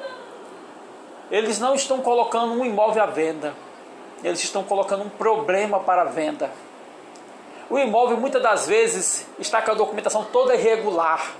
eles 1.29 1.59
não 1.59 1.75
estão 1.75 1.99
colocando 1.99 2.53
um 2.53 2.63
imóvel 2.63 3.03
à 3.03 3.05
venda, 3.07 3.53
eles 4.23 4.41
estão 4.41 4.63
colocando 4.63 5.03
um 5.03 5.09
problema 5.09 5.79
para 5.81 6.03
a 6.03 6.05
venda. 6.05 6.49
O 7.69 7.77
imóvel 7.77 8.15
muitas 8.15 8.41
das 8.41 8.65
vezes 8.65 9.27
está 9.37 9.61
com 9.61 9.71
a 9.71 9.73
documentação 9.73 10.23
toda 10.23 10.55
irregular, 10.55 11.33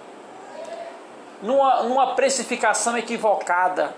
numa, 1.41 1.83
numa 1.83 2.15
precificação 2.15 2.97
equivocada, 2.97 3.95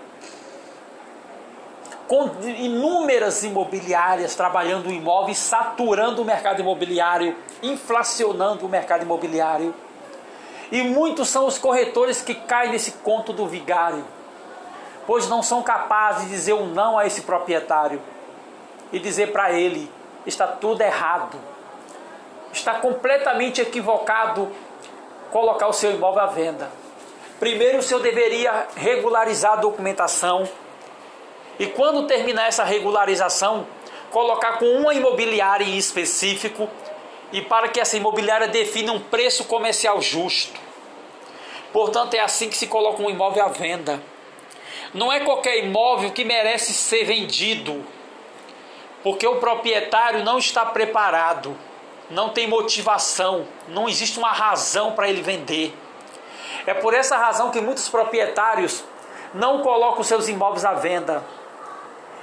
com 2.10 2.28
inúmeras 2.42 3.44
imobiliárias 3.44 4.34
trabalhando 4.34 4.88
o 4.88 4.92
imóvel, 4.92 5.32
saturando 5.32 6.22
o 6.22 6.24
mercado 6.24 6.58
imobiliário, 6.58 7.36
inflacionando 7.62 8.66
o 8.66 8.68
mercado 8.68 9.02
imobiliário. 9.02 9.72
E 10.72 10.82
muitos 10.82 11.28
são 11.28 11.46
os 11.46 11.56
corretores 11.56 12.20
que 12.20 12.34
caem 12.34 12.72
nesse 12.72 12.90
conto 12.90 13.32
do 13.32 13.46
vigário, 13.46 14.04
pois 15.06 15.28
não 15.28 15.40
são 15.40 15.62
capazes 15.62 16.24
de 16.24 16.30
dizer 16.30 16.52
um 16.52 16.66
não 16.66 16.98
a 16.98 17.06
esse 17.06 17.22
proprietário 17.22 18.02
e 18.92 18.98
dizer 18.98 19.30
para 19.30 19.52
ele: 19.52 19.88
está 20.26 20.48
tudo 20.48 20.80
errado, 20.80 21.38
está 22.52 22.74
completamente 22.74 23.60
equivocado 23.60 24.48
colocar 25.30 25.68
o 25.68 25.72
seu 25.72 25.92
imóvel 25.92 26.22
à 26.24 26.26
venda. 26.26 26.72
Primeiro, 27.38 27.78
o 27.78 27.82
senhor 27.82 28.02
deveria 28.02 28.66
regularizar 28.74 29.52
a 29.52 29.56
documentação 29.56 30.48
e 31.60 31.66
quando 31.66 32.06
terminar 32.06 32.48
essa 32.48 32.64
regularização, 32.64 33.66
colocar 34.10 34.52
com 34.52 34.64
uma 34.64 34.94
imobiliária 34.94 35.62
em 35.62 35.76
específico 35.76 36.66
e 37.30 37.42
para 37.42 37.68
que 37.68 37.78
essa 37.78 37.98
imobiliária 37.98 38.48
defina 38.48 38.92
um 38.92 38.98
preço 38.98 39.44
comercial 39.44 40.00
justo. 40.00 40.58
Portanto, 41.70 42.14
é 42.14 42.20
assim 42.20 42.48
que 42.48 42.56
se 42.56 42.66
coloca 42.66 43.02
um 43.02 43.10
imóvel 43.10 43.44
à 43.44 43.48
venda. 43.48 44.02
Não 44.94 45.12
é 45.12 45.20
qualquer 45.20 45.62
imóvel 45.62 46.10
que 46.12 46.24
merece 46.24 46.72
ser 46.72 47.04
vendido, 47.04 47.84
porque 49.02 49.26
o 49.26 49.36
proprietário 49.36 50.24
não 50.24 50.38
está 50.38 50.64
preparado, 50.64 51.54
não 52.08 52.30
tem 52.30 52.48
motivação, 52.48 53.46
não 53.68 53.86
existe 53.86 54.18
uma 54.18 54.32
razão 54.32 54.92
para 54.92 55.10
ele 55.10 55.20
vender. 55.20 55.76
É 56.66 56.72
por 56.72 56.94
essa 56.94 57.18
razão 57.18 57.50
que 57.50 57.60
muitos 57.60 57.86
proprietários 57.90 58.82
não 59.34 59.60
colocam 59.60 60.02
seus 60.02 60.26
imóveis 60.26 60.64
à 60.64 60.72
venda 60.72 61.22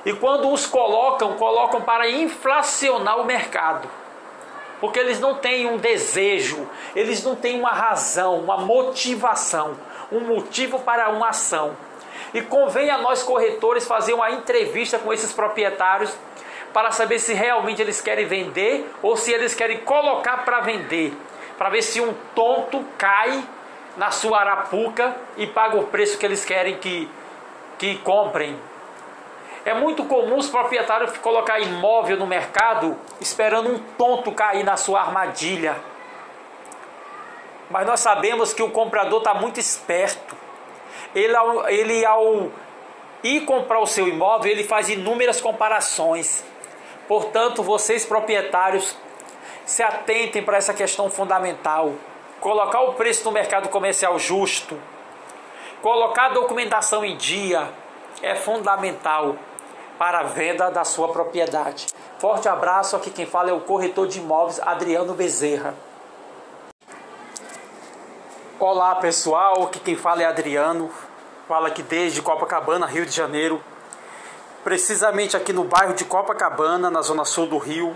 e 0.06 0.14
quando 0.14 0.52
os 0.52 0.66
colocam, 0.66 1.34
colocam 1.38 1.82
para 1.82 2.10
inflacionar 2.10 3.20
o 3.20 3.26
mercado. 3.26 3.90
Porque 4.80 5.00
eles 5.00 5.20
não 5.20 5.36
têm 5.36 5.66
um 5.68 5.78
desejo, 5.78 6.70
eles 6.96 7.24
não 7.24 7.36
têm 7.36 7.60
uma 7.60 7.72
razão, 7.72 8.40
uma 8.40 8.58
motivação, 8.58 9.76
um 10.12 10.20
motivo 10.20 10.80
para 10.80 11.10
uma 11.10 11.30
ação. 11.30 11.76
E 12.34 12.42
convém 12.42 12.90
a 12.90 12.98
nós 12.98 13.24
corretores 13.24 13.88
fazer 13.88 14.14
uma 14.14 14.32
entrevista 14.32 15.00
com 15.00 15.12
esses 15.12 15.34
proprietários 15.34 16.14
para 16.74 16.92
saber 16.92 17.20
se 17.20 17.34
realmente 17.34 17.82
eles 17.82 18.02
querem 18.02 18.28
vender 18.28 18.88
ou 19.02 19.18
se 19.18 19.32
eles 19.32 19.56
querem 19.56 19.80
colocar 19.80 20.46
para 20.46 20.60
vender, 20.60 21.14
para 21.58 21.70
ver 21.70 21.82
se 21.82 22.00
um 22.00 22.14
tonto 22.36 22.86
cai 22.98 23.44
na 23.96 24.12
sua 24.12 24.40
arapuca 24.40 25.16
e 25.38 25.48
paga 25.48 25.78
o 25.78 25.88
preço 25.88 26.18
que 26.20 26.26
eles 26.26 26.46
querem 26.46 26.78
que, 26.78 27.10
que 27.80 27.98
comprem. 28.00 28.56
É 29.68 29.74
muito 29.74 30.06
comum 30.06 30.38
os 30.38 30.50
proprietários 30.50 31.18
colocar 31.18 31.60
imóvel 31.60 32.16
no 32.16 32.26
mercado 32.26 32.98
esperando 33.20 33.70
um 33.70 33.78
tonto 33.98 34.32
cair 34.32 34.64
na 34.64 34.78
sua 34.78 35.02
armadilha. 35.02 35.76
Mas 37.70 37.86
nós 37.86 38.00
sabemos 38.00 38.54
que 38.54 38.64
o 38.64 38.72
comprador 38.72 39.18
está 39.18 39.34
muito 39.34 39.60
esperto. 39.60 40.38
Ele 41.14 41.36
ao, 41.36 41.68
ele, 41.68 42.06
ao 42.06 42.50
ir 43.22 43.42
comprar 43.42 43.82
o 43.82 43.86
seu 43.86 44.08
imóvel, 44.08 44.50
ele 44.50 44.64
faz 44.64 44.88
inúmeras 44.88 45.42
comparações. 45.42 46.46
Portanto, 47.06 47.62
vocês 47.62 48.06
proprietários, 48.06 48.96
se 49.66 49.84
atentem 49.84 50.42
para 50.42 50.56
essa 50.56 50.74
questão 50.74 51.10
fundamental. 51.10 51.92
Colocar 52.40 52.84
o 52.84 52.94
preço 52.94 53.26
no 53.26 53.34
mercado 53.34 53.68
comercial 53.68 54.18
justo, 54.18 54.80
colocar 55.82 56.28
a 56.28 56.30
documentação 56.36 57.04
em 57.04 57.18
dia 57.18 57.68
é 58.22 58.34
fundamental 58.34 59.36
para 59.98 60.20
a 60.20 60.24
venda 60.24 60.70
da 60.70 60.84
sua 60.84 61.10
propriedade. 61.10 61.88
Forte 62.20 62.48
abraço, 62.48 62.96
aqui 62.96 63.10
quem 63.10 63.26
fala 63.26 63.50
é 63.50 63.54
o 63.54 63.62
corretor 63.62 64.08
de 64.08 64.20
imóveis 64.20 64.60
Adriano 64.60 65.14
Bezerra. 65.14 65.74
Olá 68.60 68.96
pessoal, 68.96 69.64
aqui 69.64 69.80
quem 69.80 69.96
fala 69.96 70.24
é 70.24 70.26
Adriano, 70.26 70.92
fala 71.48 71.68
aqui 71.68 71.84
desde 71.84 72.22
Copacabana, 72.22 72.86
Rio 72.86 73.06
de 73.06 73.12
Janeiro, 73.12 73.64
precisamente 74.64 75.38
aqui 75.38 75.54
no 75.54 75.64
bairro 75.64 75.94
de 75.94 76.06
Copacabana, 76.06 76.90
na 76.90 77.02
zona 77.02 77.24
sul 77.24 77.48
do 77.48 77.58
Rio, 77.58 77.96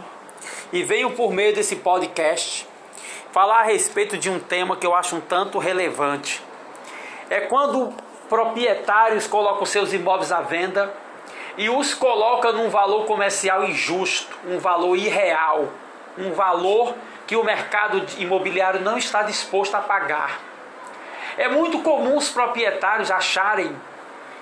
e 0.71 0.83
venho 0.83 1.11
por 1.11 1.31
meio 1.31 1.53
desse 1.53 1.75
podcast 1.75 2.67
falar 3.31 3.61
a 3.61 3.63
respeito 3.63 4.17
de 4.17 4.29
um 4.29 4.39
tema 4.39 4.75
que 4.75 4.85
eu 4.85 4.93
acho 4.93 5.15
um 5.15 5.21
tanto 5.21 5.57
relevante. 5.57 6.43
É 7.29 7.41
quando 7.41 7.93
proprietários 8.29 9.25
colocam 9.25 9.65
seus 9.65 9.93
imóveis 9.93 10.31
à 10.31 10.41
venda 10.41 10.93
e 11.61 11.69
os 11.69 11.93
coloca 11.93 12.51
num 12.51 12.69
valor 12.69 13.05
comercial 13.05 13.63
injusto, 13.65 14.35
um 14.47 14.57
valor 14.57 14.95
irreal, 14.95 15.71
um 16.17 16.33
valor 16.33 16.95
que 17.27 17.35
o 17.35 17.43
mercado 17.43 18.03
imobiliário 18.17 18.81
não 18.81 18.97
está 18.97 19.21
disposto 19.21 19.75
a 19.75 19.79
pagar. 19.79 20.39
É 21.37 21.47
muito 21.47 21.77
comum 21.83 22.17
os 22.17 22.29
proprietários 22.29 23.11
acharem 23.11 23.75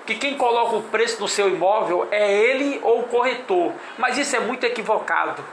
que 0.06 0.14
quem 0.14 0.38
coloca 0.38 0.76
o 0.76 0.82
preço 0.84 1.20
no 1.20 1.28
seu 1.28 1.50
imóvel 1.50 2.08
é 2.10 2.32
ele 2.32 2.80
ou 2.82 3.00
o 3.00 3.08
corretor, 3.08 3.74
mas 3.98 4.16
isso 4.16 4.34
é 4.34 4.40
muito 4.40 4.64
equivocado. 4.64 5.44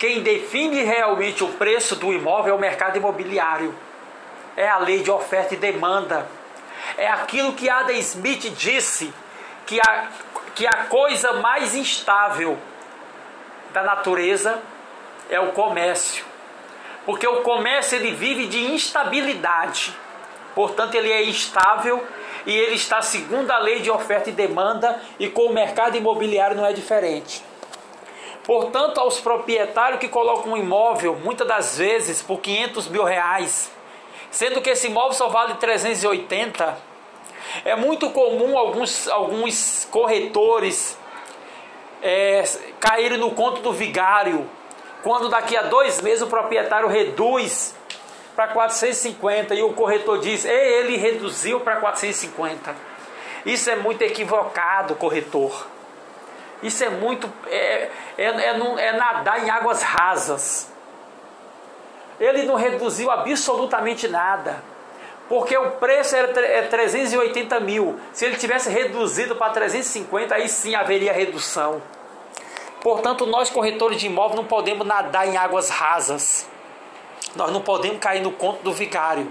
Quem 0.00 0.20
define 0.20 0.82
realmente 0.82 1.44
o 1.44 1.48
preço 1.50 1.94
do 1.94 2.12
imóvel 2.12 2.54
é 2.54 2.56
o 2.56 2.60
mercado 2.60 2.96
imobiliário. 2.96 3.72
É 4.56 4.68
a 4.68 4.78
lei 4.78 4.98
de 5.00 5.12
oferta 5.12 5.54
e 5.54 5.56
demanda. 5.56 6.26
É 6.96 7.06
aquilo 7.06 7.52
que 7.52 7.70
Adam 7.70 7.94
Smith 7.94 8.52
disse 8.56 9.14
que 9.68 9.78
a, 9.78 10.08
que 10.54 10.66
a 10.66 10.86
coisa 10.86 11.34
mais 11.34 11.74
instável 11.74 12.58
da 13.70 13.82
natureza 13.82 14.60
é 15.28 15.38
o 15.38 15.52
comércio. 15.52 16.24
Porque 17.04 17.28
o 17.28 17.42
comércio 17.42 17.96
ele 17.96 18.12
vive 18.12 18.46
de 18.46 18.58
instabilidade. 18.72 19.94
Portanto, 20.54 20.94
ele 20.94 21.12
é 21.12 21.22
instável 21.22 22.02
e 22.46 22.56
ele 22.56 22.76
está 22.76 23.02
segundo 23.02 23.50
a 23.50 23.58
lei 23.58 23.80
de 23.80 23.90
oferta 23.90 24.30
e 24.30 24.32
demanda 24.32 24.98
e 25.18 25.28
com 25.28 25.42
o 25.42 25.52
mercado 25.52 25.98
imobiliário 25.98 26.56
não 26.56 26.64
é 26.64 26.72
diferente. 26.72 27.44
Portanto, 28.44 28.98
aos 28.98 29.20
proprietários 29.20 30.00
que 30.00 30.08
colocam 30.08 30.52
um 30.52 30.56
imóvel, 30.56 31.14
muitas 31.22 31.46
das 31.46 31.76
vezes 31.76 32.22
por 32.22 32.40
500 32.40 32.88
mil 32.88 33.04
reais, 33.04 33.70
sendo 34.30 34.62
que 34.62 34.70
esse 34.70 34.86
imóvel 34.86 35.12
só 35.12 35.28
vale 35.28 35.56
380, 35.56 36.87
é 37.64 37.74
muito 37.76 38.10
comum 38.10 38.56
alguns, 38.56 39.08
alguns 39.08 39.86
corretores 39.90 40.98
é, 42.02 42.44
caírem 42.78 43.18
no 43.18 43.32
conto 43.32 43.60
do 43.60 43.72
vigário, 43.72 44.48
quando 45.02 45.28
daqui 45.28 45.56
a 45.56 45.62
dois 45.62 46.00
meses 46.00 46.22
o 46.22 46.26
proprietário 46.26 46.88
reduz 46.88 47.74
para 48.34 48.48
450 48.48 49.54
e 49.54 49.62
o 49.62 49.72
corretor 49.72 50.18
diz, 50.18 50.44
ele 50.44 50.96
reduziu 50.96 51.60
para 51.60 51.76
450. 51.76 52.74
Isso 53.44 53.70
é 53.70 53.76
muito 53.76 54.02
equivocado, 54.02 54.94
corretor. 54.94 55.66
Isso 56.62 56.84
é 56.84 56.88
muito. 56.88 57.32
É, 57.46 57.90
é, 58.18 58.24
é, 58.24 58.86
é 58.88 58.92
nadar 58.92 59.44
em 59.44 59.50
águas 59.50 59.82
rasas. 59.82 60.70
Ele 62.18 62.42
não 62.42 62.56
reduziu 62.56 63.10
absolutamente 63.10 64.08
nada 64.08 64.62
porque 65.28 65.56
o 65.56 65.72
preço 65.72 66.16
era 66.16 66.28
380 66.68 67.54
é 67.54 67.60
mil. 67.60 68.00
Se 68.12 68.24
ele 68.24 68.36
tivesse 68.36 68.70
reduzido 68.70 69.36
para 69.36 69.52
350, 69.52 70.34
aí 70.34 70.48
sim 70.48 70.74
haveria 70.74 71.12
redução. 71.12 71.82
Portanto, 72.80 73.26
nós 73.26 73.50
corretores 73.50 74.00
de 74.00 74.06
imóvel 74.06 74.36
não 74.36 74.44
podemos 74.44 74.86
nadar 74.86 75.28
em 75.28 75.36
águas 75.36 75.68
rasas. 75.68 76.48
Nós 77.36 77.52
não 77.52 77.60
podemos 77.60 77.98
cair 77.98 78.22
no 78.22 78.32
conto 78.32 78.62
do 78.62 78.72
vigário. 78.72 79.30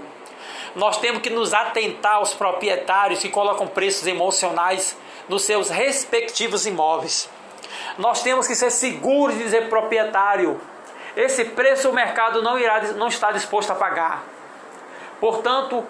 Nós 0.76 0.98
temos 0.98 1.20
que 1.20 1.30
nos 1.30 1.52
atentar 1.52 2.16
aos 2.16 2.32
proprietários 2.32 3.20
que 3.20 3.28
colocam 3.28 3.66
preços 3.66 4.06
emocionais 4.06 4.96
nos 5.28 5.42
seus 5.42 5.68
respectivos 5.68 6.66
imóveis. 6.66 7.28
Nós 7.96 8.22
temos 8.22 8.46
que 8.46 8.54
ser 8.54 8.70
seguros 8.70 9.36
de 9.36 9.42
dizer 9.42 9.68
proprietário. 9.68 10.60
Esse 11.16 11.44
preço 11.46 11.90
o 11.90 11.92
mercado 11.92 12.42
não 12.42 12.58
irá 12.58 12.80
não 12.92 13.08
está 13.08 13.32
disposto 13.32 13.72
a 13.72 13.74
pagar. 13.74 14.37
Portanto, 15.20 15.84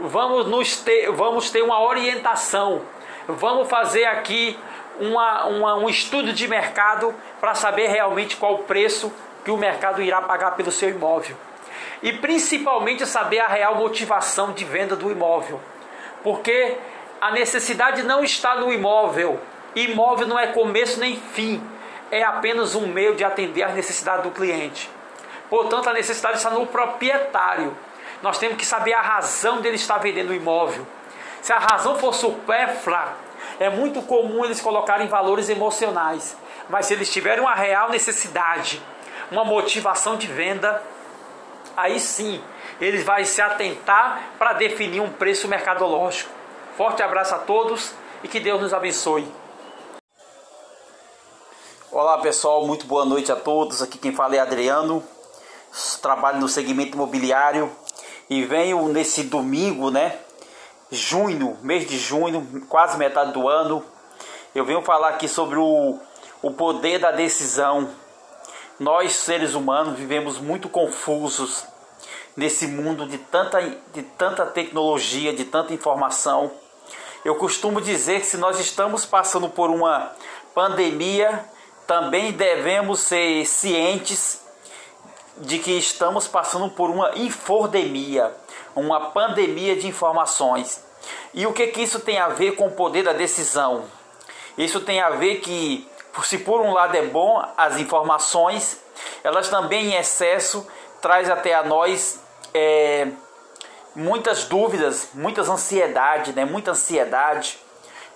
vamos, 0.00 0.46
nos 0.46 0.76
ter, 0.76 1.10
vamos 1.10 1.50
ter 1.50 1.62
uma 1.62 1.80
orientação. 1.80 2.82
Vamos 3.28 3.68
fazer 3.68 4.04
aqui 4.04 4.58
uma, 4.98 5.46
uma, 5.46 5.74
um 5.76 5.88
estudo 5.88 6.32
de 6.32 6.48
mercado 6.48 7.14
para 7.40 7.54
saber 7.54 7.88
realmente 7.88 8.36
qual 8.36 8.54
o 8.54 8.58
preço 8.64 9.12
que 9.44 9.50
o 9.50 9.56
mercado 9.56 10.02
irá 10.02 10.22
pagar 10.22 10.52
pelo 10.52 10.70
seu 10.70 10.88
imóvel. 10.88 11.36
E 12.02 12.12
principalmente 12.12 13.06
saber 13.06 13.40
a 13.40 13.46
real 13.46 13.76
motivação 13.76 14.52
de 14.52 14.64
venda 14.64 14.96
do 14.96 15.10
imóvel. 15.10 15.60
Porque 16.22 16.76
a 17.20 17.30
necessidade 17.30 18.02
não 18.02 18.24
está 18.24 18.56
no 18.56 18.72
imóvel. 18.72 19.40
Imóvel 19.74 20.26
não 20.26 20.38
é 20.38 20.48
começo 20.48 20.98
nem 20.98 21.16
fim. 21.16 21.62
É 22.10 22.22
apenas 22.22 22.74
um 22.74 22.86
meio 22.86 23.14
de 23.14 23.24
atender 23.24 23.62
às 23.62 23.74
necessidades 23.74 24.24
do 24.24 24.30
cliente. 24.30 24.90
Portanto, 25.48 25.88
a 25.88 25.92
necessidade 25.92 26.36
está 26.36 26.50
no 26.50 26.66
proprietário. 26.66 27.76
Nós 28.22 28.38
temos 28.38 28.56
que 28.56 28.64
saber 28.64 28.92
a 28.92 29.02
razão 29.02 29.60
dele 29.60 29.74
estar 29.74 29.98
vendendo 29.98 30.30
o 30.30 30.34
imóvel. 30.34 30.86
Se 31.42 31.52
a 31.52 31.58
razão 31.58 31.98
for 31.98 32.14
supérflua, 32.14 33.16
é 33.58 33.68
muito 33.68 34.00
comum 34.02 34.44
eles 34.44 34.60
colocarem 34.60 35.08
valores 35.08 35.48
emocionais. 35.48 36.36
Mas 36.68 36.86
se 36.86 36.94
eles 36.94 37.12
tiverem 37.12 37.40
uma 37.40 37.54
real 37.54 37.90
necessidade, 37.90 38.80
uma 39.30 39.44
motivação 39.44 40.16
de 40.16 40.28
venda, 40.28 40.80
aí 41.76 41.98
sim 41.98 42.42
eles 42.80 43.04
vão 43.04 43.24
se 43.24 43.42
atentar 43.42 44.22
para 44.38 44.52
definir 44.52 45.00
um 45.00 45.10
preço 45.10 45.48
mercadológico. 45.48 46.30
Forte 46.76 47.02
abraço 47.02 47.34
a 47.34 47.38
todos 47.38 47.92
e 48.22 48.28
que 48.28 48.38
Deus 48.38 48.60
nos 48.60 48.72
abençoe. 48.72 49.26
Olá 51.90 52.18
pessoal, 52.18 52.64
muito 52.66 52.86
boa 52.86 53.04
noite 53.04 53.32
a 53.32 53.36
todos. 53.36 53.82
Aqui 53.82 53.98
quem 53.98 54.14
fala 54.14 54.36
é 54.36 54.38
Adriano, 54.38 55.04
trabalho 56.00 56.40
no 56.40 56.48
segmento 56.48 56.94
imobiliário 56.96 57.70
e 58.28 58.44
venho 58.44 58.88
nesse 58.88 59.24
domingo, 59.24 59.90
né? 59.90 60.18
Junho, 60.90 61.56
mês 61.62 61.86
de 61.86 61.98
junho, 61.98 62.66
quase 62.68 62.98
metade 62.98 63.32
do 63.32 63.48
ano. 63.48 63.84
Eu 64.54 64.64
venho 64.64 64.82
falar 64.82 65.10
aqui 65.10 65.26
sobre 65.26 65.58
o, 65.58 65.98
o 66.42 66.50
poder 66.50 66.98
da 66.98 67.10
decisão. 67.10 67.88
Nós, 68.78 69.12
seres 69.12 69.54
humanos, 69.54 69.98
vivemos 69.98 70.38
muito 70.38 70.68
confusos 70.68 71.64
nesse 72.36 72.66
mundo 72.66 73.06
de 73.06 73.18
tanta, 73.18 73.60
de 73.92 74.02
tanta 74.02 74.44
tecnologia, 74.46 75.32
de 75.32 75.44
tanta 75.44 75.72
informação. 75.72 76.50
Eu 77.24 77.36
costumo 77.36 77.80
dizer 77.80 78.20
que 78.20 78.26
se 78.26 78.36
nós 78.36 78.58
estamos 78.58 79.06
passando 79.06 79.48
por 79.48 79.70
uma 79.70 80.12
pandemia, 80.54 81.44
também 81.86 82.32
devemos 82.32 83.00
ser 83.00 83.46
cientes 83.46 84.41
de 85.36 85.58
que 85.58 85.72
estamos 85.72 86.28
passando 86.28 86.68
por 86.70 86.90
uma 86.90 87.16
infodemia, 87.16 88.34
uma 88.74 89.10
pandemia 89.10 89.76
de 89.76 89.86
informações. 89.86 90.84
E 91.34 91.46
o 91.46 91.52
que, 91.52 91.68
que 91.68 91.82
isso 91.82 92.00
tem 92.00 92.18
a 92.18 92.28
ver 92.28 92.52
com 92.52 92.66
o 92.66 92.72
poder 92.72 93.02
da 93.02 93.12
decisão? 93.12 93.84
Isso 94.56 94.80
tem 94.80 95.00
a 95.00 95.10
ver 95.10 95.36
que, 95.40 95.88
se 96.24 96.38
por 96.38 96.60
um 96.60 96.72
lado 96.72 96.94
é 96.96 97.02
bom 97.02 97.42
as 97.56 97.78
informações, 97.78 98.80
elas 99.24 99.48
também 99.48 99.92
em 99.92 99.94
excesso 99.94 100.66
traz 101.00 101.28
até 101.28 101.54
a 101.54 101.64
nós 101.64 102.20
é, 102.54 103.08
muitas 103.94 104.44
dúvidas, 104.44 105.08
muitas 105.14 105.48
ansiedade, 105.48 106.32
né? 106.32 106.44
muita 106.44 106.72
ansiedade. 106.72 107.58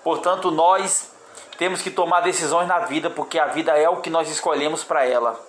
Portanto, 0.04 0.50
nós 0.50 1.10
temos 1.58 1.82
que 1.82 1.90
tomar 1.90 2.20
decisões 2.20 2.68
na 2.68 2.80
vida, 2.80 3.10
porque 3.10 3.38
a 3.38 3.46
vida 3.46 3.72
é 3.72 3.88
o 3.88 3.96
que 3.96 4.10
nós 4.10 4.30
escolhemos 4.30 4.84
para 4.84 5.04
ela. 5.04 5.40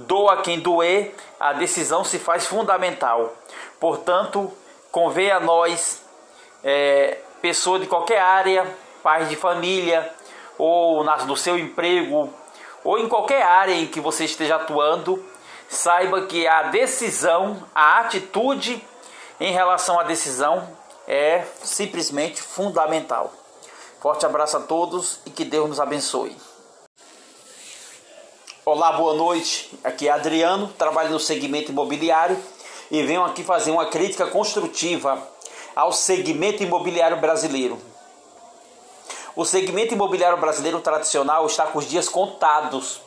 Doa 0.00 0.42
quem 0.42 0.60
doer, 0.60 1.12
a 1.40 1.52
decisão 1.52 2.04
se 2.04 2.20
faz 2.20 2.46
fundamental. 2.46 3.34
Portanto, 3.80 4.52
convém 4.92 5.28
a 5.32 5.40
nós, 5.40 6.00
é, 6.62 7.18
pessoa 7.42 7.80
de 7.80 7.88
qualquer 7.88 8.20
área, 8.20 8.64
pais 9.02 9.28
de 9.28 9.34
família, 9.34 10.08
ou 10.56 11.02
no 11.02 11.36
seu 11.36 11.58
emprego, 11.58 12.32
ou 12.84 12.96
em 13.00 13.08
qualquer 13.08 13.42
área 13.42 13.74
em 13.74 13.88
que 13.88 13.98
você 13.98 14.24
esteja 14.24 14.54
atuando, 14.54 15.24
saiba 15.68 16.26
que 16.26 16.46
a 16.46 16.62
decisão, 16.62 17.60
a 17.74 17.98
atitude 17.98 18.80
em 19.40 19.52
relação 19.52 19.98
à 19.98 20.04
decisão 20.04 20.68
é 21.08 21.44
simplesmente 21.64 22.40
fundamental. 22.40 23.32
Forte 24.00 24.24
abraço 24.24 24.58
a 24.58 24.60
todos 24.60 25.18
e 25.26 25.30
que 25.30 25.44
Deus 25.44 25.68
nos 25.68 25.80
abençoe. 25.80 26.36
Olá, 28.70 28.92
boa 28.92 29.14
noite. 29.14 29.70
Aqui 29.82 30.08
é 30.08 30.10
Adriano, 30.10 30.68
trabalho 30.76 31.08
no 31.08 31.18
segmento 31.18 31.72
imobiliário 31.72 32.38
e 32.90 33.02
venho 33.02 33.24
aqui 33.24 33.42
fazer 33.42 33.70
uma 33.70 33.86
crítica 33.86 34.26
construtiva 34.26 35.26
ao 35.74 35.90
segmento 35.90 36.62
imobiliário 36.62 37.16
brasileiro. 37.16 37.78
O 39.34 39.42
segmento 39.46 39.94
imobiliário 39.94 40.36
brasileiro 40.36 40.80
tradicional 40.80 41.46
está 41.46 41.64
com 41.68 41.78
os 41.78 41.88
dias 41.88 42.10
contados. 42.10 43.00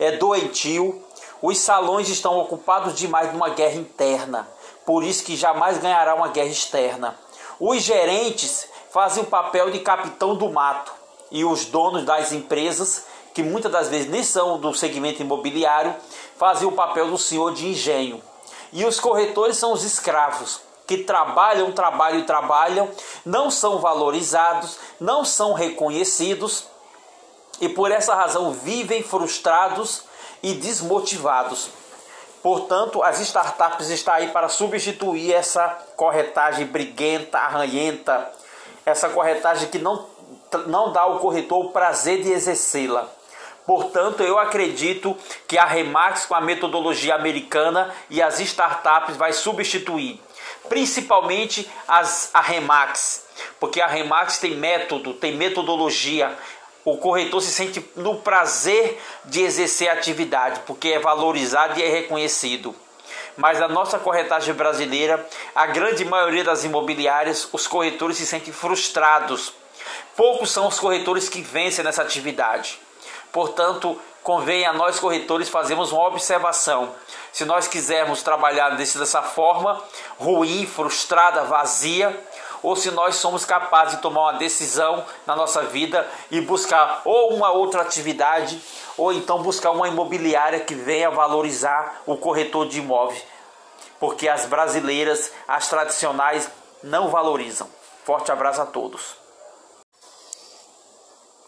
É 0.00 0.16
doentio, 0.16 1.00
os 1.40 1.56
salões 1.58 2.08
estão 2.08 2.36
ocupados 2.36 2.96
demais 2.96 3.32
numa 3.32 3.50
guerra 3.50 3.76
interna, 3.76 4.48
por 4.84 5.04
isso 5.04 5.22
que 5.22 5.36
jamais 5.36 5.78
ganhará 5.78 6.16
uma 6.16 6.26
guerra 6.26 6.50
externa. 6.50 7.16
Os 7.60 7.82
gerentes 7.82 8.68
fazem 8.90 9.22
o 9.22 9.26
papel 9.26 9.70
de 9.70 9.78
capitão 9.78 10.34
do 10.34 10.50
mato 10.50 10.92
e 11.30 11.44
os 11.44 11.66
donos 11.66 12.04
das 12.04 12.32
empresas 12.32 13.04
que 13.40 13.48
muitas 13.48 13.72
das 13.72 13.88
vezes 13.88 14.10
nem 14.10 14.22
são 14.22 14.58
do 14.58 14.74
segmento 14.74 15.22
imobiliário, 15.22 15.94
fazem 16.36 16.68
o 16.68 16.72
papel 16.72 17.10
do 17.10 17.16
senhor 17.16 17.54
de 17.54 17.68
engenho. 17.68 18.22
E 18.70 18.84
os 18.84 19.00
corretores 19.00 19.56
são 19.56 19.72
os 19.72 19.82
escravos, 19.82 20.60
que 20.86 20.98
trabalham, 20.98 21.72
trabalham 21.72 22.20
e 22.20 22.24
trabalham, 22.24 22.90
não 23.24 23.50
são 23.50 23.78
valorizados, 23.78 24.76
não 25.00 25.24
são 25.24 25.54
reconhecidos 25.54 26.66
e 27.60 27.68
por 27.68 27.90
essa 27.90 28.14
razão 28.14 28.52
vivem 28.52 29.02
frustrados 29.02 30.02
e 30.42 30.52
desmotivados. 30.52 31.70
Portanto, 32.42 33.02
as 33.02 33.20
startups 33.20 33.88
estão 33.88 34.14
aí 34.14 34.28
para 34.28 34.48
substituir 34.48 35.32
essa 35.32 35.78
corretagem 35.96 36.66
briguenta, 36.66 37.38
arranhenta, 37.38 38.30
essa 38.84 39.08
corretagem 39.08 39.68
que 39.68 39.78
não, 39.78 40.06
não 40.66 40.92
dá 40.92 41.02
ao 41.02 41.18
corretor 41.20 41.66
o 41.66 41.70
prazer 41.70 42.22
de 42.22 42.32
exercê-la. 42.32 43.19
Portanto, 43.70 44.24
eu 44.24 44.36
acredito 44.36 45.16
que 45.46 45.56
a 45.56 45.64
Remax 45.64 46.26
com 46.26 46.34
a 46.34 46.40
metodologia 46.40 47.14
americana 47.14 47.94
e 48.10 48.20
as 48.20 48.40
startups 48.40 49.16
vai 49.16 49.32
substituir, 49.32 50.20
principalmente 50.68 51.70
as 51.86 52.30
a 52.34 52.40
Remax, 52.40 53.26
porque 53.60 53.80
a 53.80 53.86
Remax 53.86 54.38
tem 54.38 54.56
método, 54.56 55.14
tem 55.14 55.36
metodologia. 55.36 56.36
O 56.84 56.96
corretor 56.96 57.40
se 57.40 57.52
sente 57.52 57.88
no 57.94 58.16
prazer 58.16 59.00
de 59.26 59.40
exercer 59.42 59.88
a 59.88 59.92
atividade, 59.92 60.62
porque 60.66 60.88
é 60.88 60.98
valorizado 60.98 61.78
e 61.78 61.82
é 61.84 61.88
reconhecido. 61.88 62.74
Mas 63.36 63.62
a 63.62 63.68
nossa 63.68 64.00
corretagem 64.00 64.52
brasileira, 64.52 65.24
a 65.54 65.66
grande 65.66 66.04
maioria 66.04 66.42
das 66.42 66.64
imobiliárias, 66.64 67.48
os 67.52 67.68
corretores 67.68 68.16
se 68.16 68.26
sentem 68.26 68.52
frustrados. 68.52 69.52
Poucos 70.16 70.50
são 70.50 70.66
os 70.66 70.80
corretores 70.80 71.28
que 71.28 71.40
vencem 71.40 71.84
nessa 71.84 72.02
atividade. 72.02 72.80
Portanto, 73.32 74.00
convém 74.22 74.66
a 74.66 74.72
nós 74.72 74.98
corretores 74.98 75.48
fazermos 75.48 75.92
uma 75.92 76.06
observação. 76.06 76.94
Se 77.32 77.44
nós 77.44 77.68
quisermos 77.68 78.22
trabalhar 78.22 78.70
dessa 78.70 79.22
forma, 79.22 79.82
ruim, 80.18 80.66
frustrada, 80.66 81.44
vazia, 81.44 82.18
ou 82.62 82.76
se 82.76 82.90
nós 82.90 83.16
somos 83.16 83.44
capazes 83.44 83.96
de 83.96 84.02
tomar 84.02 84.20
uma 84.20 84.38
decisão 84.38 85.04
na 85.26 85.34
nossa 85.34 85.62
vida 85.62 86.06
e 86.30 86.40
buscar 86.40 87.00
ou 87.04 87.34
uma 87.34 87.50
outra 87.50 87.82
atividade, 87.82 88.60
ou 88.96 89.12
então 89.12 89.42
buscar 89.42 89.70
uma 89.70 89.88
imobiliária 89.88 90.60
que 90.60 90.74
venha 90.74 91.10
valorizar 91.10 92.02
o 92.06 92.16
corretor 92.16 92.68
de 92.68 92.78
imóveis. 92.78 93.24
Porque 93.98 94.28
as 94.28 94.44
brasileiras, 94.44 95.32
as 95.48 95.68
tradicionais, 95.68 96.50
não 96.82 97.08
valorizam. 97.08 97.68
Forte 98.04 98.32
abraço 98.32 98.60
a 98.62 98.66
todos. 98.66 99.19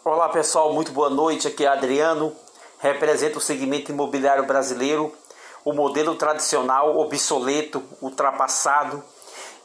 Olá 0.05 0.27
pessoal, 0.27 0.73
muito 0.73 0.91
boa 0.91 1.09
noite. 1.09 1.47
Aqui 1.47 1.63
é 1.65 1.69
Adriano, 1.69 2.35
represento 2.77 3.37
o 3.37 3.41
segmento 3.41 3.89
imobiliário 3.89 4.45
brasileiro, 4.45 5.15
o 5.63 5.71
modelo 5.71 6.15
tradicional, 6.15 6.99
obsoleto, 6.99 7.81
ultrapassado 8.01 9.01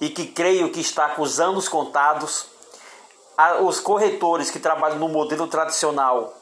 e 0.01 0.09
que 0.09 0.29
creio 0.29 0.71
que 0.71 0.79
está 0.79 1.09
com 1.09 1.23
os 1.23 1.41
anos 1.41 1.69
contados. 1.69 2.47
Os 3.67 3.81
corretores 3.81 4.49
que 4.49 4.61
trabalham 4.61 5.01
no 5.01 5.09
modelo 5.09 5.49
tradicional, 5.49 6.33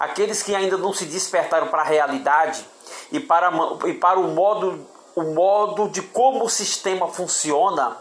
aqueles 0.00 0.42
que 0.42 0.52
ainda 0.52 0.76
não 0.76 0.92
se 0.92 1.04
despertaram 1.04 1.68
para 1.68 1.82
a 1.82 1.86
realidade 1.86 2.66
e 3.12 3.20
para, 3.20 3.52
e 3.86 3.94
para 3.94 4.18
o, 4.18 4.34
modo, 4.34 4.84
o 5.14 5.22
modo 5.22 5.88
de 5.88 6.02
como 6.02 6.44
o 6.44 6.50
sistema 6.50 7.06
funciona, 7.06 7.98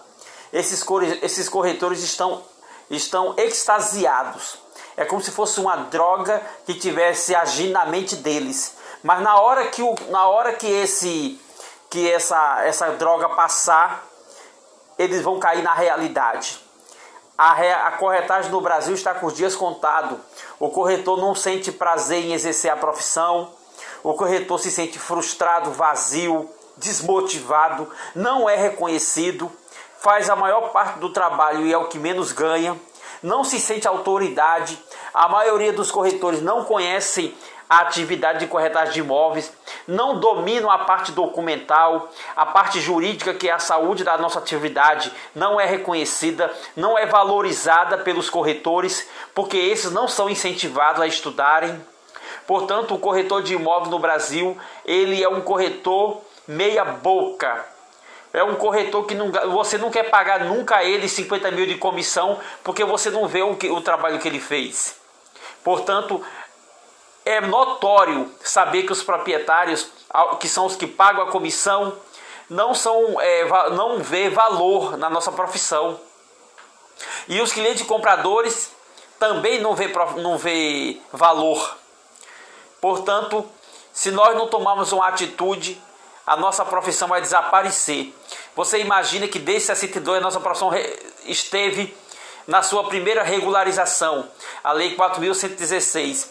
esses, 0.52 0.84
esses 1.22 1.48
corretores 1.48 2.02
estão, 2.02 2.42
estão 2.90 3.36
extasiados 3.38 4.66
É 4.98 5.06
como 5.06 5.22
se 5.22 5.32
fosse 5.32 5.60
uma 5.60 5.76
droga 5.76 6.42
que 6.66 6.74
tivesse 6.74 7.36
agindo 7.36 7.74
na 7.74 7.86
mente 7.86 8.16
deles. 8.16 8.76
Mas 9.04 9.22
na 9.22 9.40
hora 9.40 9.68
que, 9.68 9.84
o, 9.84 9.96
na 10.10 10.28
hora 10.28 10.54
que, 10.54 10.66
esse, 10.68 11.40
que 11.90 12.12
essa, 12.12 12.66
essa 12.66 12.90
droga 12.92 13.30
passar, 13.30 14.04
eles 14.98 15.22
vão 15.22 15.40
cair 15.40 15.62
na 15.62 15.76
realidade. 15.76 16.60
A, 17.38 17.54
re, 17.54 17.72
a 17.72 17.92
corretagem 17.92 18.50
no 18.50 18.60
Brasil 18.60 18.96
está 18.96 19.14
com 19.14 19.28
os 19.28 19.36
dias 19.36 19.56
contados. 19.56 20.18
O 20.60 20.70
corretor 20.70 21.18
não 21.18 21.36
sente 21.36 21.72
prazer 21.72 22.26
em 22.26 22.34
exercer 22.34 22.72
a 22.72 22.76
profissão. 22.76 23.54
O 24.04 24.16
corretor 24.16 24.60
se 24.60 24.72
sente 24.72 24.98
frustrado, 24.98 25.72
vazio, 25.72 26.50
desmotivado, 26.78 27.92
não 28.16 28.50
é 28.50 28.56
reconhecido, 28.56 29.52
faz 30.00 30.30
a 30.30 30.36
maior 30.36 30.70
parte 30.72 31.00
do 31.00 31.10
trabalho 31.10 31.66
e 31.66 31.74
é 31.74 31.78
o 31.78 31.86
que 31.86 31.98
menos 31.98 32.32
ganha, 32.32 32.80
não 33.22 33.44
se 33.44 33.60
sente 33.60 33.88
autoridade. 33.88 34.78
A 35.14 35.28
maioria 35.28 35.74
dos 35.74 35.92
corretores 35.92 36.42
não 36.42 36.64
conhecem 36.64 37.34
a 37.70 37.80
atividade 37.80 38.40
de 38.40 38.48
corretagem 38.48 38.94
de 38.94 39.00
imóveis, 39.02 39.52
não 39.86 40.20
dominam 40.20 40.72
a 40.72 40.80
parte 40.80 41.12
documental, 41.12 42.10
a 42.36 42.46
parte 42.46 42.80
jurídica, 42.80 43.34
que 43.34 43.50
é 43.50 43.52
a 43.52 43.60
saúde 43.60 44.04
da 44.04 44.18
nossa 44.18 44.40
atividade, 44.40 45.12
não 45.36 45.60
é 45.60 45.66
reconhecida, 45.66 46.52
não 46.76 46.98
é 46.98 47.06
valorizada 47.06 47.98
pelos 47.98 48.30
corretores, 48.30 49.08
porque 49.36 49.58
esses 49.58 49.92
não 49.92 50.08
são 50.08 50.30
incentivados 50.30 51.02
a 51.02 51.08
estudarem. 51.08 51.82
Portanto, 52.46 52.96
o 52.96 53.00
corretor 53.00 53.44
de 53.44 53.56
imóveis 53.56 53.92
no 53.92 54.00
Brasil, 54.00 54.58
ele 54.86 55.22
é 55.22 55.28
um 55.28 55.42
corretor 55.42 56.22
meia 56.48 56.86
boca. 56.86 57.77
É 58.38 58.44
um 58.44 58.56
corretor 58.56 59.06
que 59.06 59.16
não, 59.16 59.32
você 59.52 59.80
não 59.80 59.90
quer 59.90 60.12
pagar 60.12 60.42
nunca 60.42 60.78
a 60.78 60.84
ele 60.84 61.10
50 61.10 61.50
mil 61.50 61.66
de 61.66 61.76
comissão, 61.76 62.40
porque 62.64 62.84
você 62.84 63.10
não 63.10 63.28
vê 63.28 63.42
o, 63.42 63.56
que, 63.56 63.68
o 63.70 63.82
trabalho 63.82 64.20
que 64.20 64.28
ele 64.28 64.40
fez. 64.40 64.96
Portanto, 65.64 66.24
é 67.26 67.42
notório 67.42 68.32
saber 68.42 68.84
que 68.84 68.92
os 68.92 69.02
proprietários, 69.02 69.90
que 70.40 70.48
são 70.48 70.68
os 70.68 70.76
que 70.76 70.86
pagam 70.86 71.24
a 71.24 71.32
comissão, 71.32 71.98
não 72.48 72.76
são 72.76 73.20
é, 73.20 73.44
não 73.72 73.98
vê 73.98 74.30
valor 74.30 74.98
na 74.98 75.10
nossa 75.10 75.32
profissão. 75.32 76.00
E 77.28 77.42
os 77.42 77.52
clientes 77.52 77.88
compradores 77.88 78.72
também 79.18 79.60
não 79.60 79.76
vê, 79.76 79.92
não 80.18 80.38
vê 80.38 81.02
valor. 81.12 81.76
Portanto, 82.80 83.50
se 83.92 84.12
nós 84.12 84.36
não 84.36 84.48
tomarmos 84.48 84.92
uma 84.92 85.08
atitude, 85.08 85.82
a 86.28 86.36
nossa 86.36 86.66
profissão 86.66 87.08
vai 87.08 87.22
desaparecer. 87.22 88.14
Você 88.54 88.80
imagina 88.80 89.30
que 89.30 89.40
desde 89.40 89.68
62 89.68 90.18
a 90.18 90.22
nossa 90.22 90.42
profissão 90.42 90.72
esteve 91.26 91.96
na 92.46 92.62
sua 92.62 92.84
primeira 92.84 93.24
regularização, 93.24 94.30
a 94.62 94.74
Lei 94.74 94.96
4.116. 94.98 96.28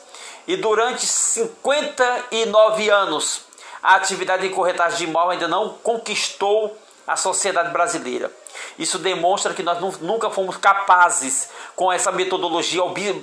E 0.47 0.57
durante 0.57 1.07
59 1.07 2.91
anos, 2.91 3.41
a 3.83 3.97
atividade 3.97 4.47
de 4.47 4.55
corretagem 4.55 4.99
de 4.99 5.05
imóvel 5.05 5.31
ainda 5.31 5.49
não 5.49 5.71
conquistou 5.83 6.77
a 7.07 7.17
sociedade 7.17 7.71
brasileira. 7.73 8.31
Isso 8.79 8.99
demonstra 8.99 9.55
que 9.55 9.63
nós 9.63 9.81
nunca 10.01 10.29
fomos 10.29 10.57
capazes, 10.57 11.51
com 11.75 11.93
essa 11.93 12.11
metodologia 12.11 12.83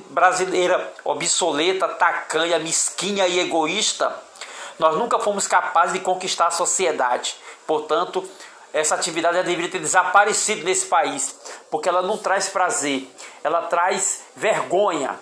brasileira 0.10 0.94
obsoleta, 1.04 1.88
tacanha, 1.88 2.60
mesquinha 2.60 3.28
e 3.28 3.40
egoísta, 3.40 4.16
nós 4.84 4.98
nunca 4.98 5.17
fomos 5.17 5.48
capazes 5.48 5.93
de 5.93 6.02
conquistar 6.02 6.48
a 6.48 6.52
sociedade. 6.52 7.38
Portanto, 7.65 8.22
essa 8.74 8.96
atividade 8.96 9.41
deveria 9.43 9.72
ter 9.72 9.80
desaparecido 9.80 10.65
nesse 10.65 10.88
país, 10.88 11.39
porque 11.72 11.88
ela 11.88 12.02
não 12.02 12.17
traz 12.17 12.50
prazer, 12.50 13.10
ela 13.46 13.62
traz 13.62 14.26
vergonha. 14.36 15.17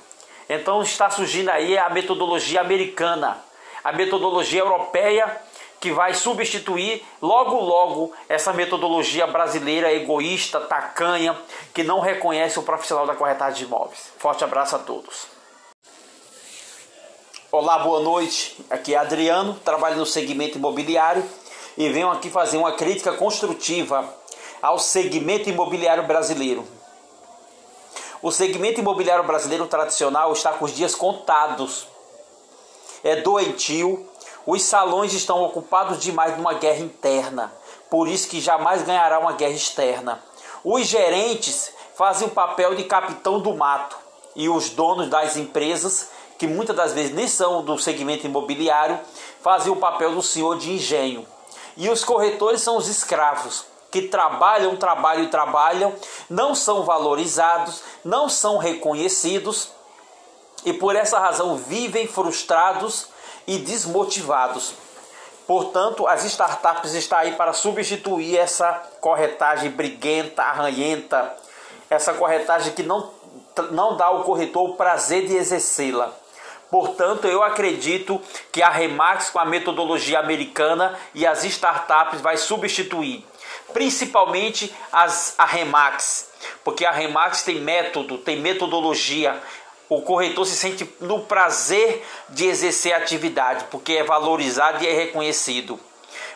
Então 0.50 0.82
está 0.82 1.12
surgindo 1.12 1.50
aí 1.50 1.78
a 1.78 1.91
metodologia 1.91 2.60
americana, 2.60 3.38
a 3.84 3.91
metodologia 3.91 4.62
europeia 4.62 5.39
que 5.80 5.91
vai 5.91 6.15
substituir 6.15 7.06
logo 7.21 7.60
logo 7.60 8.13
essa 8.28 8.52
metodologia 8.52 9.28
brasileira 9.28 9.93
egoísta, 9.93 10.60
tacanha, 10.60 11.38
que 11.71 11.84
não 11.84 12.00
reconhece 12.00 12.58
o 12.58 12.63
profissional 12.63 13.06
da 13.06 13.13
corretagem 13.13 13.60
de 13.60 13.65
imóveis. 13.65 14.12
Forte 14.17 14.43
abraço 14.43 14.76
a 14.76 14.80
todos. 14.80 15.40
Olá, 17.54 17.80
boa 17.80 18.00
noite. 18.00 18.64
Aqui 18.70 18.96
é 18.96 18.98
Adriano, 18.98 19.56
trabalho 19.56 19.98
no 19.98 20.06
segmento 20.06 20.58
imobiliário 20.58 21.22
e 21.78 21.90
venho 21.90 22.10
aqui 22.10 22.30
fazer 22.30 22.56
uma 22.56 22.72
crítica 22.72 23.12
construtiva 23.12 24.08
ao 24.62 24.80
segmento 24.80 25.50
imobiliário 25.50 26.08
brasileiro. 26.08 26.66
O 28.22 28.32
segmento 28.32 28.80
imobiliário 28.80 29.26
brasileiro 29.26 29.68
tradicional 29.68 30.32
está 30.32 30.54
com 30.54 30.64
os 30.64 30.74
dias 30.74 30.96
contados. 30.96 31.90
É 33.04 33.18
doentio, 33.18 34.08
os 34.48 34.64
salões 34.64 35.12
estão 35.12 35.44
ocupados 35.44 36.00
demais 36.00 36.38
numa 36.38 36.54
guerra 36.54 36.80
interna, 36.80 37.54
por 37.90 38.08
isso 38.08 38.30
que 38.30 38.40
jamais 38.40 38.82
ganhará 38.84 39.20
uma 39.20 39.34
guerra 39.34 39.52
externa. 39.52 40.24
Os 40.64 40.88
gerentes 40.88 41.74
fazem 41.96 42.30
o 42.30 42.32
papel 42.32 42.76
de 42.76 42.86
capitão 42.86 43.42
do 43.42 43.54
mato 43.54 43.98
e 44.38 44.48
os 44.48 44.70
donos 44.70 45.10
das 45.10 45.36
empresas, 45.36 46.21
que 46.41 46.47
muitas 46.47 46.75
das 46.75 46.91
vezes 46.91 47.13
nem 47.13 47.27
são 47.27 47.63
do 47.63 47.77
segmento 47.77 48.25
imobiliário, 48.25 48.99
fazem 49.43 49.71
o 49.71 49.75
papel 49.75 50.15
do 50.15 50.23
senhor 50.23 50.58
de 50.58 50.71
engenho. 50.71 51.23
E 51.77 51.88
os 51.88 52.04
corretores 52.04 52.63
são 52.63 52.77
os 52.77 52.88
escravos, 52.88 53.63
que 53.91 54.01
trabalham, 54.01 54.75
trabalham 54.75 55.25
e 55.25 55.27
trabalham, 55.27 55.93
não 56.27 56.56
são 56.56 56.82
valorizados, 56.82 57.84
não 58.04 58.27
são 58.27 58.58
reconhecidos 58.58 59.69
e 60.65 60.73
por 60.73 60.95
essa 60.95 61.19
razão 61.19 61.58
vivem 61.58 62.08
frustrados 62.08 63.10
e 63.45 63.60
desmotivados. 63.60 64.73
Portanto, 65.45 66.08
as 66.08 66.25
startups 66.25 66.95
estão 66.95 67.19
aí 67.19 67.34
para 67.34 67.54
substituir 67.54 68.36
essa 68.36 68.82
corretagem 68.99 69.69
briguenta, 69.69 70.41
arranhenta, 70.41 71.38
essa 71.88 72.15
corretagem 72.15 72.73
que 72.73 72.82
não, 72.82 73.12
não 73.69 73.95
dá 73.95 74.06
ao 74.06 74.23
corretor 74.23 74.71
o 74.71 74.73
prazer 74.73 75.27
de 75.27 75.36
exercê-la. 75.36 76.19
Portanto, 76.72 77.28
eu 77.28 77.44
acredito 77.44 78.20
que 78.52 78.64
a 78.64 78.70
Remax 78.70 79.30
com 79.30 79.40
a 79.40 79.46
metodologia 79.46 80.20
americana 80.20 80.98
e 81.14 81.28
as 81.28 81.44
startups 81.44 82.22
vai 82.22 82.38
substituir 82.38 83.26
principalmente 83.74 84.74
as, 84.92 85.36
a 85.38 85.46
Remax, 85.46 86.30
porque 86.64 86.86
a 86.86 86.92
Remax 86.92 87.44
tem 87.44 87.60
método, 87.60 88.18
tem 88.18 88.40
metodologia. 88.40 89.42
O 89.90 90.02
corretor 90.02 90.46
se 90.46 90.56
sente 90.56 90.90
no 91.02 91.22
prazer 91.22 92.06
de 92.30 92.46
exercer 92.46 92.94
a 92.94 92.98
atividade, 92.98 93.66
porque 93.70 93.94
é 93.94 94.04
valorizado 94.04 94.84
e 94.84 94.88
é 94.88 94.94
reconhecido. 94.94 95.80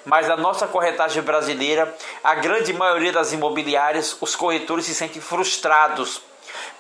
Mas 0.04 0.28
na 0.28 0.36
nossa 0.36 0.68
corretagem 0.68 1.24
brasileira, 1.24 1.96
a 2.24 2.36
grande 2.36 2.74
maioria 2.74 3.12
das 3.12 3.32
imobiliárias, 3.32 4.18
os 4.20 4.36
corretores 4.36 4.86
se 4.86 4.94
sentem 4.94 5.22
frustrados. 5.22 6.22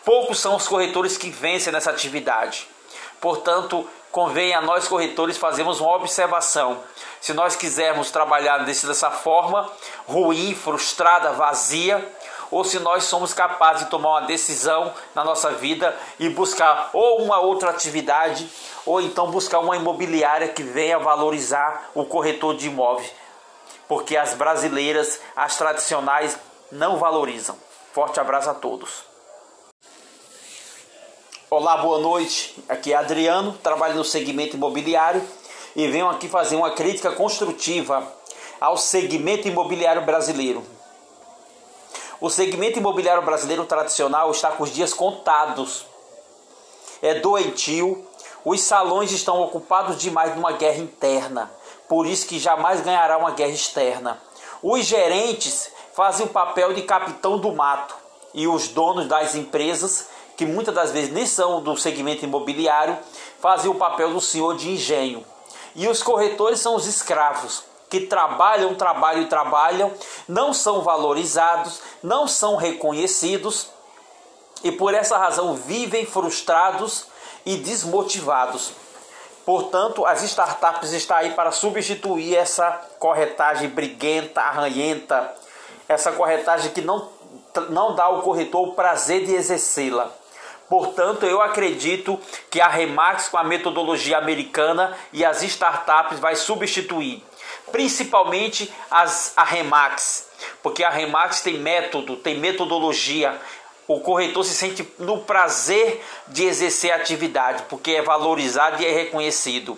Poucos 0.03 0.39
são 0.39 0.55
os 0.55 0.67
corretores 0.67 1.17
que 1.17 1.29
vencem 1.29 1.71
nessa 1.71 1.89
atividade. 1.89 2.67
Portanto, 3.25 3.89
convém 4.11 4.53
a 4.53 4.61
nós 4.61 4.87
corretores 4.87 5.35
fazermos 5.35 5.79
uma 5.81 5.95
observação. 5.95 6.83
Se 7.19 7.33
nós 7.33 7.55
quisermos 7.55 8.11
trabalhar 8.11 8.59
dessa 8.59 9.09
forma, 9.09 9.67
ruim, 10.07 10.53
frustrada, 10.53 11.31
vazia, 11.31 12.07
ou 12.51 12.63
se 12.63 12.77
nós 12.77 13.05
somos 13.05 13.33
capazes 13.33 13.85
de 13.85 13.89
tomar 13.89 14.09
uma 14.09 14.27
decisão 14.27 14.93
na 15.15 15.23
nossa 15.23 15.49
vida 15.49 15.97
e 16.19 16.29
buscar 16.29 16.91
ou 16.93 17.23
uma 17.23 17.39
outra 17.39 17.71
atividade, 17.71 18.47
ou 18.85 19.01
então 19.01 19.31
buscar 19.31 19.57
uma 19.57 19.75
imobiliária 19.75 20.49
que 20.49 20.61
venha 20.61 20.99
valorizar 20.99 21.89
o 21.95 22.05
corretor 22.05 22.55
de 22.55 22.67
imóveis, 22.67 23.11
porque 23.87 24.15
as 24.15 24.35
brasileiras, 24.35 25.19
as 25.35 25.57
tradicionais, 25.57 26.37
não 26.71 26.97
valorizam. 26.97 27.57
Forte 27.91 28.19
abraço 28.19 28.51
a 28.51 28.53
todos. 28.53 29.14
Olá, 31.47 31.77
boa 31.77 31.99
noite. 31.99 32.55
Aqui 32.67 32.91
é 32.91 32.95
Adriano, 32.95 33.53
trabalho 33.61 33.93
no 33.93 34.03
segmento 34.03 34.55
imobiliário 34.55 35.21
e 35.75 35.87
venho 35.87 36.09
aqui 36.09 36.27
fazer 36.27 36.55
uma 36.55 36.71
crítica 36.71 37.11
construtiva 37.11 38.11
ao 38.59 38.75
segmento 38.77 39.47
imobiliário 39.47 40.01
brasileiro. 40.01 40.63
O 42.19 42.31
segmento 42.31 42.79
imobiliário 42.79 43.21
brasileiro 43.21 43.63
tradicional 43.63 44.31
está 44.31 44.53
com 44.53 44.63
os 44.63 44.73
dias 44.73 44.91
contados. 44.91 45.85
É 46.99 47.19
doentio, 47.19 48.03
os 48.43 48.61
salões 48.61 49.11
estão 49.11 49.39
ocupados 49.39 49.99
demais 49.99 50.35
numa 50.35 50.53
guerra 50.53 50.79
interna, 50.79 51.51
por 51.87 52.07
isso 52.07 52.25
que 52.25 52.39
jamais 52.39 52.81
ganhará 52.81 53.19
uma 53.19 53.31
guerra 53.31 53.53
externa. 53.53 54.19
Os 54.63 54.83
gerentes 54.83 55.69
fazem 55.93 56.25
o 56.25 56.29
papel 56.29 56.73
de 56.73 56.81
capitão 56.81 57.37
do 57.37 57.53
mato 57.53 57.95
e 58.33 58.47
os 58.47 58.67
donos 58.67 59.07
das 59.07 59.35
empresas 59.35 60.14
que 60.35 60.45
muitas 60.45 60.73
das 60.73 60.91
vezes 60.91 61.11
nem 61.11 61.25
são 61.25 61.61
do 61.61 61.77
segmento 61.77 62.25
imobiliário, 62.25 62.97
fazem 63.39 63.69
o 63.69 63.75
papel 63.75 64.13
do 64.13 64.21
senhor 64.21 64.55
de 64.55 64.71
engenho. 64.71 65.23
E 65.75 65.87
os 65.87 66.01
corretores 66.01 66.59
são 66.59 66.75
os 66.75 66.87
escravos, 66.87 67.63
que 67.89 68.01
trabalham, 68.01 68.75
trabalham 68.75 69.23
e 69.23 69.27
trabalham, 69.27 69.91
não 70.27 70.53
são 70.53 70.81
valorizados, 70.81 71.81
não 72.01 72.27
são 72.27 72.55
reconhecidos 72.55 73.69
e 74.63 74.71
por 74.71 74.93
essa 74.93 75.17
razão 75.17 75.55
vivem 75.55 76.05
frustrados 76.05 77.05
e 77.45 77.55
desmotivados. 77.57 78.71
Portanto, 79.45 80.03
as 80.05 80.23
startups 80.23 80.91
estão 80.91 81.17
aí 81.17 81.31
para 81.33 81.51
substituir 81.51 82.35
essa 82.35 82.71
corretagem 82.97 83.69
briguenta, 83.69 84.41
arranhenta, 84.41 85.31
essa 85.87 86.11
corretagem 86.11 86.71
que 86.71 86.81
não, 86.81 87.09
não 87.69 87.93
dá 87.93 88.05
ao 88.05 88.23
corretor 88.23 88.69
o 88.69 88.73
prazer 88.73 89.23
de 89.23 89.35
exercê-la. 89.35 90.11
Portanto, 90.69 91.25
eu 91.25 91.41
acredito 91.41 92.19
que 92.49 92.59
a 92.59 92.67
Remax 92.67 93.29
com 93.29 93.37
a 93.37 93.43
metodologia 93.43 94.17
americana 94.17 94.97
e 95.13 95.23
as 95.23 95.43
startups 95.43 96.19
vai 96.19 96.35
substituir, 96.35 97.23
principalmente 97.71 98.73
as 98.89 99.33
a 99.37 99.43
Remax, 99.43 100.27
porque 100.63 100.83
a 100.83 100.89
Remax 100.89 101.41
tem 101.41 101.59
método, 101.59 102.15
tem 102.17 102.39
metodologia. 102.39 103.39
O 103.87 103.99
corretor 103.99 104.43
se 104.43 104.55
sente 104.55 104.87
no 104.97 105.19
prazer 105.19 106.03
de 106.27 106.43
exercer 106.45 106.91
a 106.91 106.95
atividade, 106.95 107.63
porque 107.69 107.91
é 107.91 108.01
valorizado 108.01 108.81
e 108.81 108.85
é 108.85 108.91
reconhecido. 108.91 109.77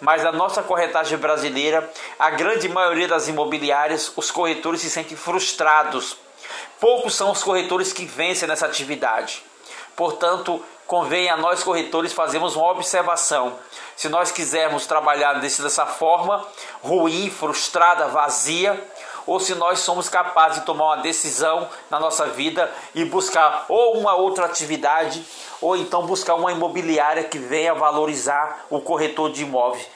Mas 0.00 0.24
na 0.24 0.32
nossa 0.32 0.62
corretagem 0.62 1.16
brasileira, 1.16 1.88
a 2.18 2.30
grande 2.30 2.68
maioria 2.68 3.06
das 3.06 3.28
imobiliárias, 3.28 4.12
os 4.16 4.32
corretores 4.32 4.80
se 4.80 4.90
sentem 4.90 5.16
frustrados. 5.16 6.16
Poucos 6.80 7.14
são 7.14 7.30
os 7.30 7.42
corretores 7.42 7.92
que 7.92 8.04
vencem 8.04 8.48
nessa 8.48 8.66
atividade. 8.66 9.42
Portanto, 9.96 10.62
convém 10.86 11.30
a 11.30 11.36
nós 11.36 11.64
corretores 11.64 12.12
fazermos 12.12 12.54
uma 12.54 12.70
observação. 12.70 13.58
Se 13.96 14.08
nós 14.08 14.30
quisermos 14.30 14.86
trabalhar 14.86 15.40
dessa 15.40 15.86
forma, 15.86 16.46
ruim, 16.82 17.30
frustrada, 17.30 18.06
vazia, 18.08 18.78
ou 19.26 19.40
se 19.40 19.54
nós 19.54 19.80
somos 19.80 20.08
capazes 20.08 20.60
de 20.60 20.66
tomar 20.66 20.84
uma 20.84 21.02
decisão 21.02 21.68
na 21.90 21.98
nossa 21.98 22.26
vida 22.26 22.70
e 22.94 23.04
buscar 23.04 23.64
ou 23.68 23.98
uma 23.98 24.14
outra 24.14 24.44
atividade, 24.44 25.26
ou 25.60 25.76
então 25.76 26.06
buscar 26.06 26.34
uma 26.34 26.52
imobiliária 26.52 27.24
que 27.24 27.38
venha 27.38 27.74
valorizar 27.74 28.66
o 28.70 28.80
corretor 28.80 29.32
de 29.32 29.42
imóveis, 29.42 29.88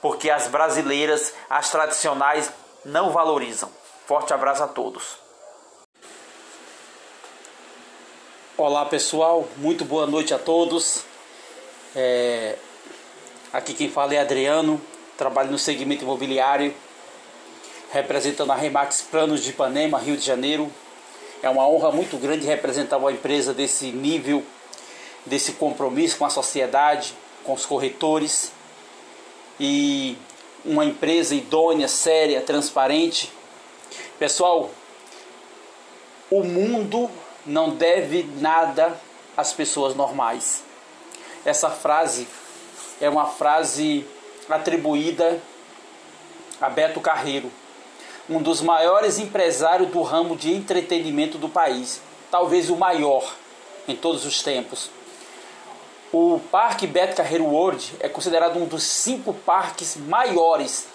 porque 0.00 0.30
as 0.30 0.46
brasileiras, 0.46 1.34
as 1.50 1.70
tradicionais, 1.70 2.50
não 2.84 3.10
valorizam. 3.10 3.70
Forte 4.06 4.32
abraço 4.32 4.62
a 4.62 4.68
todos. 4.68 5.23
Olá 8.56 8.84
pessoal, 8.84 9.48
muito 9.56 9.84
boa 9.84 10.06
noite 10.06 10.32
a 10.32 10.38
todos. 10.38 11.02
É... 11.92 12.54
Aqui 13.52 13.74
quem 13.74 13.90
fala 13.90 14.14
é 14.14 14.20
Adriano, 14.20 14.80
trabalho 15.18 15.50
no 15.50 15.58
segmento 15.58 16.04
imobiliário, 16.04 16.72
representando 17.90 18.52
a 18.52 18.54
Remax 18.54 19.08
Planos 19.10 19.42
de 19.42 19.50
Ipanema, 19.50 19.98
Rio 19.98 20.16
de 20.16 20.24
Janeiro. 20.24 20.70
É 21.42 21.50
uma 21.50 21.66
honra 21.66 21.90
muito 21.90 22.16
grande 22.16 22.46
representar 22.46 22.98
uma 22.98 23.10
empresa 23.10 23.52
desse 23.52 23.86
nível, 23.86 24.44
desse 25.26 25.54
compromisso 25.54 26.16
com 26.16 26.24
a 26.24 26.30
sociedade, 26.30 27.12
com 27.42 27.54
os 27.54 27.66
corretores 27.66 28.52
e 29.58 30.16
uma 30.64 30.84
empresa 30.84 31.34
idônea, 31.34 31.88
séria, 31.88 32.40
transparente. 32.40 33.32
Pessoal, 34.16 34.70
o 36.30 36.44
mundo 36.44 37.10
não 37.46 37.70
deve 37.70 38.24
nada 38.38 38.98
às 39.36 39.52
pessoas 39.52 39.94
normais. 39.94 40.62
Essa 41.44 41.70
frase 41.70 42.26
é 43.00 43.08
uma 43.08 43.26
frase 43.26 44.06
atribuída 44.48 45.40
a 46.60 46.68
Beto 46.68 47.00
Carreiro, 47.00 47.50
um 48.28 48.40
dos 48.40 48.60
maiores 48.60 49.18
empresários 49.18 49.90
do 49.90 50.00
ramo 50.02 50.36
de 50.36 50.52
entretenimento 50.52 51.36
do 51.36 51.48
país, 51.48 52.00
talvez 52.30 52.70
o 52.70 52.76
maior 52.76 53.34
em 53.86 53.94
todos 53.94 54.24
os 54.24 54.42
tempos. 54.42 54.90
O 56.12 56.40
Parque 56.50 56.86
Beto 56.86 57.16
Carreiro 57.16 57.44
World 57.44 57.92
é 58.00 58.08
considerado 58.08 58.56
um 58.56 58.66
dos 58.66 58.84
cinco 58.84 59.34
parques 59.34 59.96
maiores, 59.96 60.86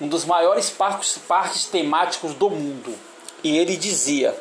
um 0.00 0.08
dos 0.08 0.24
maiores 0.24 0.68
parques, 0.68 1.16
parques 1.16 1.66
temáticos 1.66 2.34
do 2.34 2.50
mundo. 2.50 2.94
E 3.42 3.56
ele 3.56 3.76
dizia: 3.76 4.36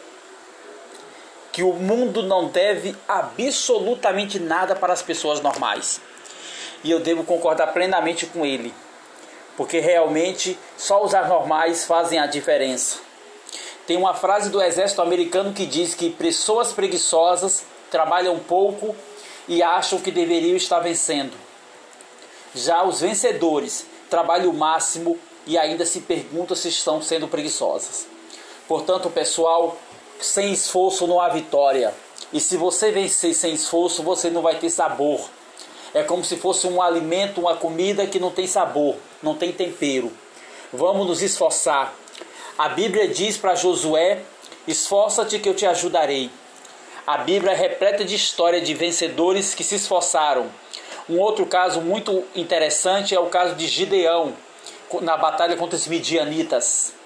que 1.58 1.64
o 1.64 1.74
mundo 1.74 2.22
não 2.22 2.50
deve 2.50 2.96
absolutamente 3.08 4.38
nada 4.40 4.76
para 4.76 4.94
as 4.94 5.02
pessoas 5.02 5.42
normais. 5.42 6.00
E 6.84 6.92
eu 6.92 7.00
devo 7.00 7.24
concordar 7.24 7.74
plenamente 7.74 8.28
com 8.28 8.46
ele, 8.46 8.72
porque 9.56 9.80
realmente 9.80 10.56
só 10.78 11.04
os 11.04 11.16
anormais 11.16 11.84
fazem 11.84 12.20
a 12.20 12.28
diferença. 12.28 13.00
Tem 13.88 13.98
uma 13.98 14.14
frase 14.14 14.52
do 14.52 14.62
exército 14.62 15.02
americano 15.02 15.52
que 15.52 15.66
diz 15.66 15.96
que 15.96 16.12
pessoas 16.12 16.74
preguiçosas 16.74 17.66
trabalham 17.90 18.38
pouco 18.38 18.96
e 19.48 19.64
acham 19.64 20.00
que 20.00 20.12
deveriam 20.12 20.56
estar 20.56 20.80
vencendo. 20.80 21.34
Já 22.54 22.84
os 22.84 23.02
vencedores 23.02 23.88
trabalham 24.12 24.52
o 24.52 24.54
máximo 24.54 25.18
e 25.48 25.58
ainda 25.58 25.88
se 25.88 26.02
perguntam 26.02 26.56
se 26.56 26.70
estão 26.70 27.02
sendo 27.02 27.28
preguiçosas. 27.28 28.06
Portanto, 28.68 29.10
pessoal, 29.10 29.76
sem 30.20 30.52
esforço 30.52 31.08
não 31.08 31.22
há 31.22 31.30
vitória. 31.30 31.94
E 32.34 32.40
se 32.40 32.58
você 32.58 32.92
vencer 32.92 33.34
sem 33.34 33.54
esforço, 33.54 34.04
você 34.04 34.30
não 34.30 34.42
vai 34.42 34.56
ter 34.56 34.70
sabor. 34.70 35.30
É 35.94 36.04
como 36.04 36.24
se 36.24 36.36
fosse 36.36 36.68
um 36.68 36.82
alimento, 36.82 37.42
uma 37.42 37.56
comida 37.56 38.06
que 38.06 38.20
não 38.20 38.32
tem 38.32 38.46
sabor, 38.46 38.96
não 39.24 39.36
tem 39.36 39.52
tempero. 39.52 40.12
Vamos 40.74 41.08
nos 41.08 41.22
esforçar. 41.22 41.94
A 42.58 42.70
Bíblia 42.70 43.08
diz 43.08 43.38
para 43.38 43.56
Josué: 43.56 44.22
Esforça-te 44.68 45.40
que 45.40 45.48
eu 45.48 45.56
te 45.56 45.66
ajudarei. 45.66 46.30
A 47.06 47.20
Bíblia 47.20 47.54
é 47.54 47.56
repleta 47.56 48.04
de 48.04 48.16
história 48.16 48.60
de 48.60 48.74
vencedores 48.74 49.56
que 49.56 49.64
se 49.64 49.76
esforçaram. 49.76 50.52
Um 51.10 51.20
outro 51.20 51.46
caso 51.46 51.80
muito 51.80 52.26
interessante 52.36 53.16
é 53.16 53.20
o 53.20 53.28
caso 53.28 53.56
de 53.56 53.66
Gideão, 53.66 54.34
na 55.02 55.16
batalha 55.16 55.56
contra 55.56 55.78
os 55.78 55.88
midianitas 55.88 56.98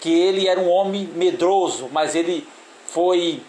que 0.00 0.12
ele 0.12 0.46
era 0.46 0.60
um 0.60 0.68
homem 0.68 1.04
medroso, 1.14 1.88
mas 1.92 2.14
ele 2.14 2.46
foi 2.86 3.42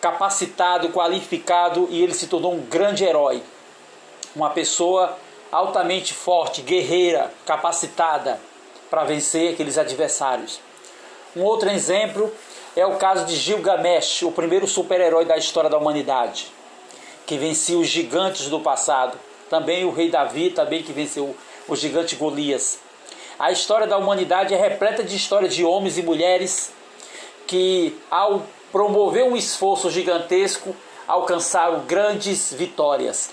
capacitado, 0.00 0.90
qualificado 0.90 1.88
e 1.90 2.02
ele 2.02 2.14
se 2.14 2.26
tornou 2.26 2.54
um 2.54 2.60
grande 2.60 3.04
herói. 3.04 3.42
Uma 4.34 4.50
pessoa 4.50 5.16
altamente 5.50 6.14
forte, 6.14 6.62
guerreira, 6.62 7.32
capacitada 7.44 8.40
para 8.90 9.04
vencer 9.04 9.52
aqueles 9.52 9.78
adversários. 9.78 10.60
Um 11.36 11.42
outro 11.42 11.68
exemplo 11.70 12.32
é 12.76 12.86
o 12.86 12.96
caso 12.96 13.26
de 13.26 13.36
Gilgamesh, 13.36 14.22
o 14.22 14.32
primeiro 14.32 14.66
super-herói 14.66 15.24
da 15.24 15.36
história 15.36 15.68
da 15.68 15.78
humanidade, 15.78 16.52
que 17.26 17.36
vencia 17.36 17.76
os 17.76 17.88
gigantes 17.88 18.48
do 18.48 18.60
passado. 18.60 19.18
Também 19.50 19.84
o 19.84 19.90
rei 19.90 20.10
Davi, 20.10 20.50
também 20.50 20.82
que 20.82 20.92
venceu 20.92 21.34
o 21.66 21.76
gigante 21.76 22.16
Golias. 22.16 22.78
A 23.38 23.52
história 23.52 23.86
da 23.86 23.96
humanidade 23.96 24.52
é 24.52 24.56
repleta 24.56 25.04
de 25.04 25.14
histórias 25.14 25.54
de 25.54 25.64
homens 25.64 25.96
e 25.96 26.02
mulheres 26.02 26.72
que, 27.46 27.96
ao 28.10 28.42
promover 28.72 29.24
um 29.24 29.36
esforço 29.36 29.90
gigantesco, 29.90 30.74
alcançaram 31.06 31.80
grandes 31.86 32.52
vitórias. 32.52 33.30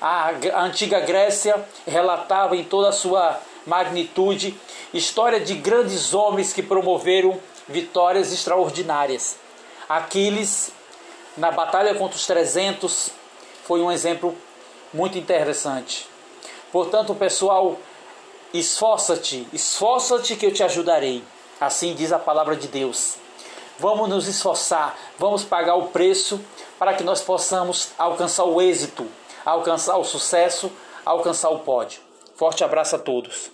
A, 0.00 0.30
antiga 0.62 1.00
Grécia 1.00 1.66
relatava 1.86 2.56
em 2.56 2.62
toda 2.62 2.90
a 2.90 2.92
sua 2.92 3.40
magnitude 3.66 4.56
história 4.94 5.40
de 5.40 5.54
grandes 5.54 6.14
homens 6.14 6.52
que 6.52 6.62
promoveram 6.62 7.40
vitórias 7.66 8.32
extraordinárias. 8.32 9.36
Aquiles, 9.88 10.70
na 11.36 11.50
batalha 11.50 11.94
contra 11.96 12.16
os 12.16 12.26
300, 12.26 13.10
foi 13.64 13.80
um 13.80 13.90
exemplo 13.90 14.36
muito 14.94 15.18
interessante. 15.18 16.08
Portanto, 16.70 17.14
pessoal, 17.14 17.76
Esforça-te, 18.58 19.46
esforça-te 19.52 20.34
que 20.34 20.46
eu 20.46 20.52
te 20.52 20.62
ajudarei. 20.62 21.22
Assim 21.60 21.94
diz 21.94 22.10
a 22.10 22.18
palavra 22.18 22.56
de 22.56 22.66
Deus. 22.68 23.16
Vamos 23.78 24.08
nos 24.08 24.26
esforçar, 24.26 24.98
vamos 25.18 25.44
pagar 25.44 25.74
o 25.74 25.88
preço 25.88 26.40
para 26.78 26.94
que 26.94 27.04
nós 27.04 27.20
possamos 27.20 27.90
alcançar 27.98 28.44
o 28.44 28.62
êxito, 28.62 29.06
alcançar 29.44 29.98
o 29.98 30.04
sucesso, 30.04 30.72
alcançar 31.04 31.50
o 31.50 31.58
pódio. 31.58 32.00
Forte 32.34 32.64
abraço 32.64 32.96
a 32.96 32.98
todos. 32.98 33.50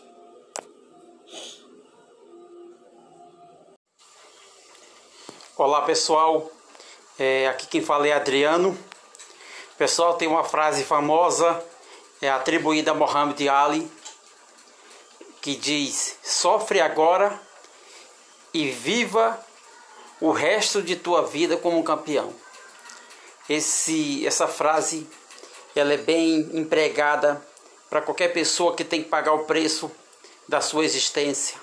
Olá 5.56 5.82
pessoal, 5.82 6.48
é, 7.18 7.48
aqui 7.48 7.66
quem 7.66 7.82
fala 7.82 8.06
é 8.06 8.12
Adriano. 8.12 8.78
Pessoal, 9.76 10.14
tem 10.14 10.28
uma 10.28 10.44
frase 10.44 10.84
famosa 10.84 11.60
é 12.20 12.30
atribuída 12.30 12.92
a 12.92 12.94
Muhammad 12.94 13.40
Ali 13.48 13.90
que 15.42 15.56
diz: 15.56 16.16
Sofre 16.22 16.80
agora 16.80 17.38
e 18.54 18.70
viva 18.70 19.38
o 20.20 20.30
resto 20.30 20.80
de 20.80 20.94
tua 20.94 21.26
vida 21.26 21.56
como 21.56 21.82
campeão. 21.82 22.32
Esse, 23.48 24.24
essa 24.24 24.46
frase 24.46 25.06
ela 25.74 25.92
é 25.92 25.96
bem 25.96 26.48
empregada 26.52 27.44
para 27.90 28.00
qualquer 28.00 28.28
pessoa 28.28 28.76
que 28.76 28.84
tem 28.84 29.02
que 29.02 29.08
pagar 29.08 29.32
o 29.32 29.44
preço 29.44 29.90
da 30.48 30.60
sua 30.60 30.84
existência. 30.84 31.58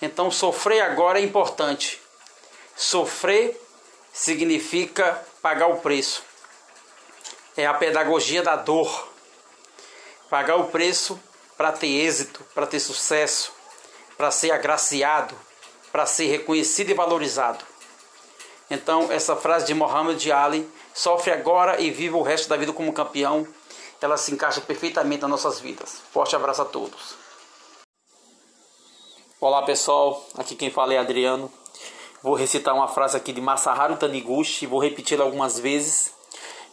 Então, 0.00 0.30
sofrer 0.30 0.80
agora 0.80 1.20
é 1.20 1.22
importante. 1.22 2.00
Sofrer 2.74 3.58
significa 4.12 5.24
pagar 5.40 5.68
o 5.68 5.76
preço. 5.76 6.24
É 7.56 7.64
a 7.66 7.74
pedagogia 7.74 8.42
da 8.42 8.56
dor. 8.56 9.08
Pagar 10.28 10.56
o 10.56 10.68
preço 10.68 11.20
para 11.62 11.70
ter 11.70 11.86
êxito, 11.86 12.44
para 12.56 12.66
ter 12.66 12.80
sucesso, 12.80 13.52
para 14.16 14.32
ser 14.32 14.50
agraciado, 14.50 15.32
para 15.92 16.04
ser 16.06 16.26
reconhecido 16.26 16.90
e 16.90 16.94
valorizado. 16.94 17.64
Então, 18.68 19.12
essa 19.12 19.36
frase 19.36 19.66
de 19.66 19.72
Muhammad 19.72 20.20
Ali, 20.30 20.68
sofre 20.92 21.30
agora 21.30 21.80
e 21.80 21.88
vive 21.88 22.16
o 22.16 22.22
resto 22.22 22.48
da 22.48 22.56
vida 22.56 22.72
como 22.72 22.92
campeão, 22.92 23.46
ela 24.00 24.16
se 24.16 24.32
encaixa 24.32 24.60
perfeitamente 24.60 25.22
nas 25.22 25.30
nossas 25.30 25.60
vidas. 25.60 26.02
Forte 26.10 26.34
abraço 26.34 26.62
a 26.62 26.64
todos. 26.64 27.14
Olá 29.40 29.62
pessoal, 29.62 30.26
aqui 30.36 30.56
quem 30.56 30.68
fala 30.68 30.94
é 30.94 30.98
Adriano. 30.98 31.48
Vou 32.24 32.34
recitar 32.34 32.74
uma 32.74 32.88
frase 32.88 33.16
aqui 33.16 33.32
de 33.32 33.40
Masaharu 33.40 33.96
Taniguchi, 33.96 34.66
vou 34.66 34.80
repeti-la 34.80 35.22
algumas 35.22 35.60
vezes, 35.60 36.12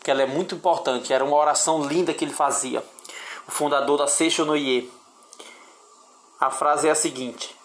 que 0.03 0.09
ela 0.09 0.23
é 0.23 0.25
muito 0.25 0.55
importante. 0.55 1.13
Era 1.13 1.23
uma 1.23 1.37
oração 1.37 1.85
linda 1.85 2.11
que 2.11 2.25
ele 2.25 2.33
fazia, 2.33 2.83
o 3.49 3.51
fundador 3.51 3.97
da 3.97 4.05
Seisho 4.05 4.45
no 4.45 4.55
Ie. 4.55 4.91
A 6.39 6.51
frase 6.51 6.87
é 6.87 6.91
a 6.91 6.95
seguinte: 6.95 7.55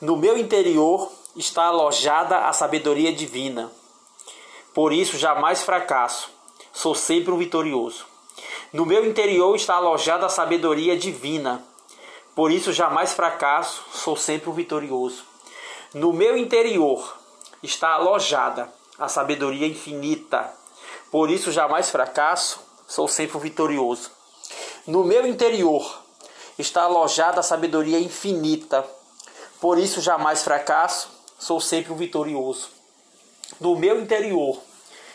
No 0.00 0.16
meu 0.16 0.36
interior 0.36 1.12
está 1.36 1.66
alojada 1.66 2.48
a 2.48 2.52
sabedoria 2.52 3.12
divina. 3.12 3.70
Por 4.74 4.92
isso 4.92 5.16
jamais 5.16 5.62
fracasso, 5.62 6.28
sou 6.72 6.96
sempre 6.96 7.30
um 7.30 7.38
vitorioso. 7.38 8.06
No 8.72 8.84
meu 8.84 9.06
interior 9.06 9.54
está 9.54 9.76
alojada 9.76 10.26
a 10.26 10.28
sabedoria 10.28 10.96
divina. 10.96 11.64
Por 12.34 12.50
isso 12.50 12.72
jamais 12.72 13.12
fracasso, 13.12 13.84
sou 13.92 14.16
sempre 14.16 14.50
um 14.50 14.52
vitorioso. 14.52 15.22
No 15.94 16.12
meu 16.12 16.36
interior 16.36 17.16
está 17.62 17.90
alojada 17.90 18.68
a 18.98 19.06
sabedoria 19.06 19.68
infinita. 19.68 20.52
Por 21.08 21.30
isso 21.30 21.52
jamais 21.52 21.88
fracasso, 21.88 22.58
sou 22.88 23.06
sempre 23.06 23.36
um 23.36 23.40
vitorioso. 23.40 24.17
No 24.88 25.04
meu 25.04 25.26
interior 25.26 26.02
está 26.58 26.84
alojada 26.84 27.40
a 27.40 27.42
sabedoria 27.42 28.00
infinita. 28.00 28.88
Por 29.60 29.78
isso 29.78 30.00
jamais 30.00 30.42
fracasso, 30.42 31.10
sou 31.38 31.60
sempre 31.60 31.92
um 31.92 31.96
vitorioso. 31.96 32.70
No 33.60 33.76
meu 33.76 34.00
interior 34.00 34.58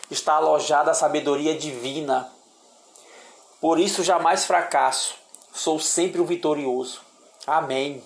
está 0.08 0.34
alojada 0.34 0.92
a 0.92 0.94
sabedoria 0.94 1.58
divina. 1.58 2.30
Por 3.60 3.80
isso 3.80 4.04
jamais 4.04 4.44
fracasso, 4.44 5.16
sou 5.52 5.80
sempre 5.80 6.20
um 6.20 6.24
vitorioso. 6.24 7.00
Amém. 7.44 8.00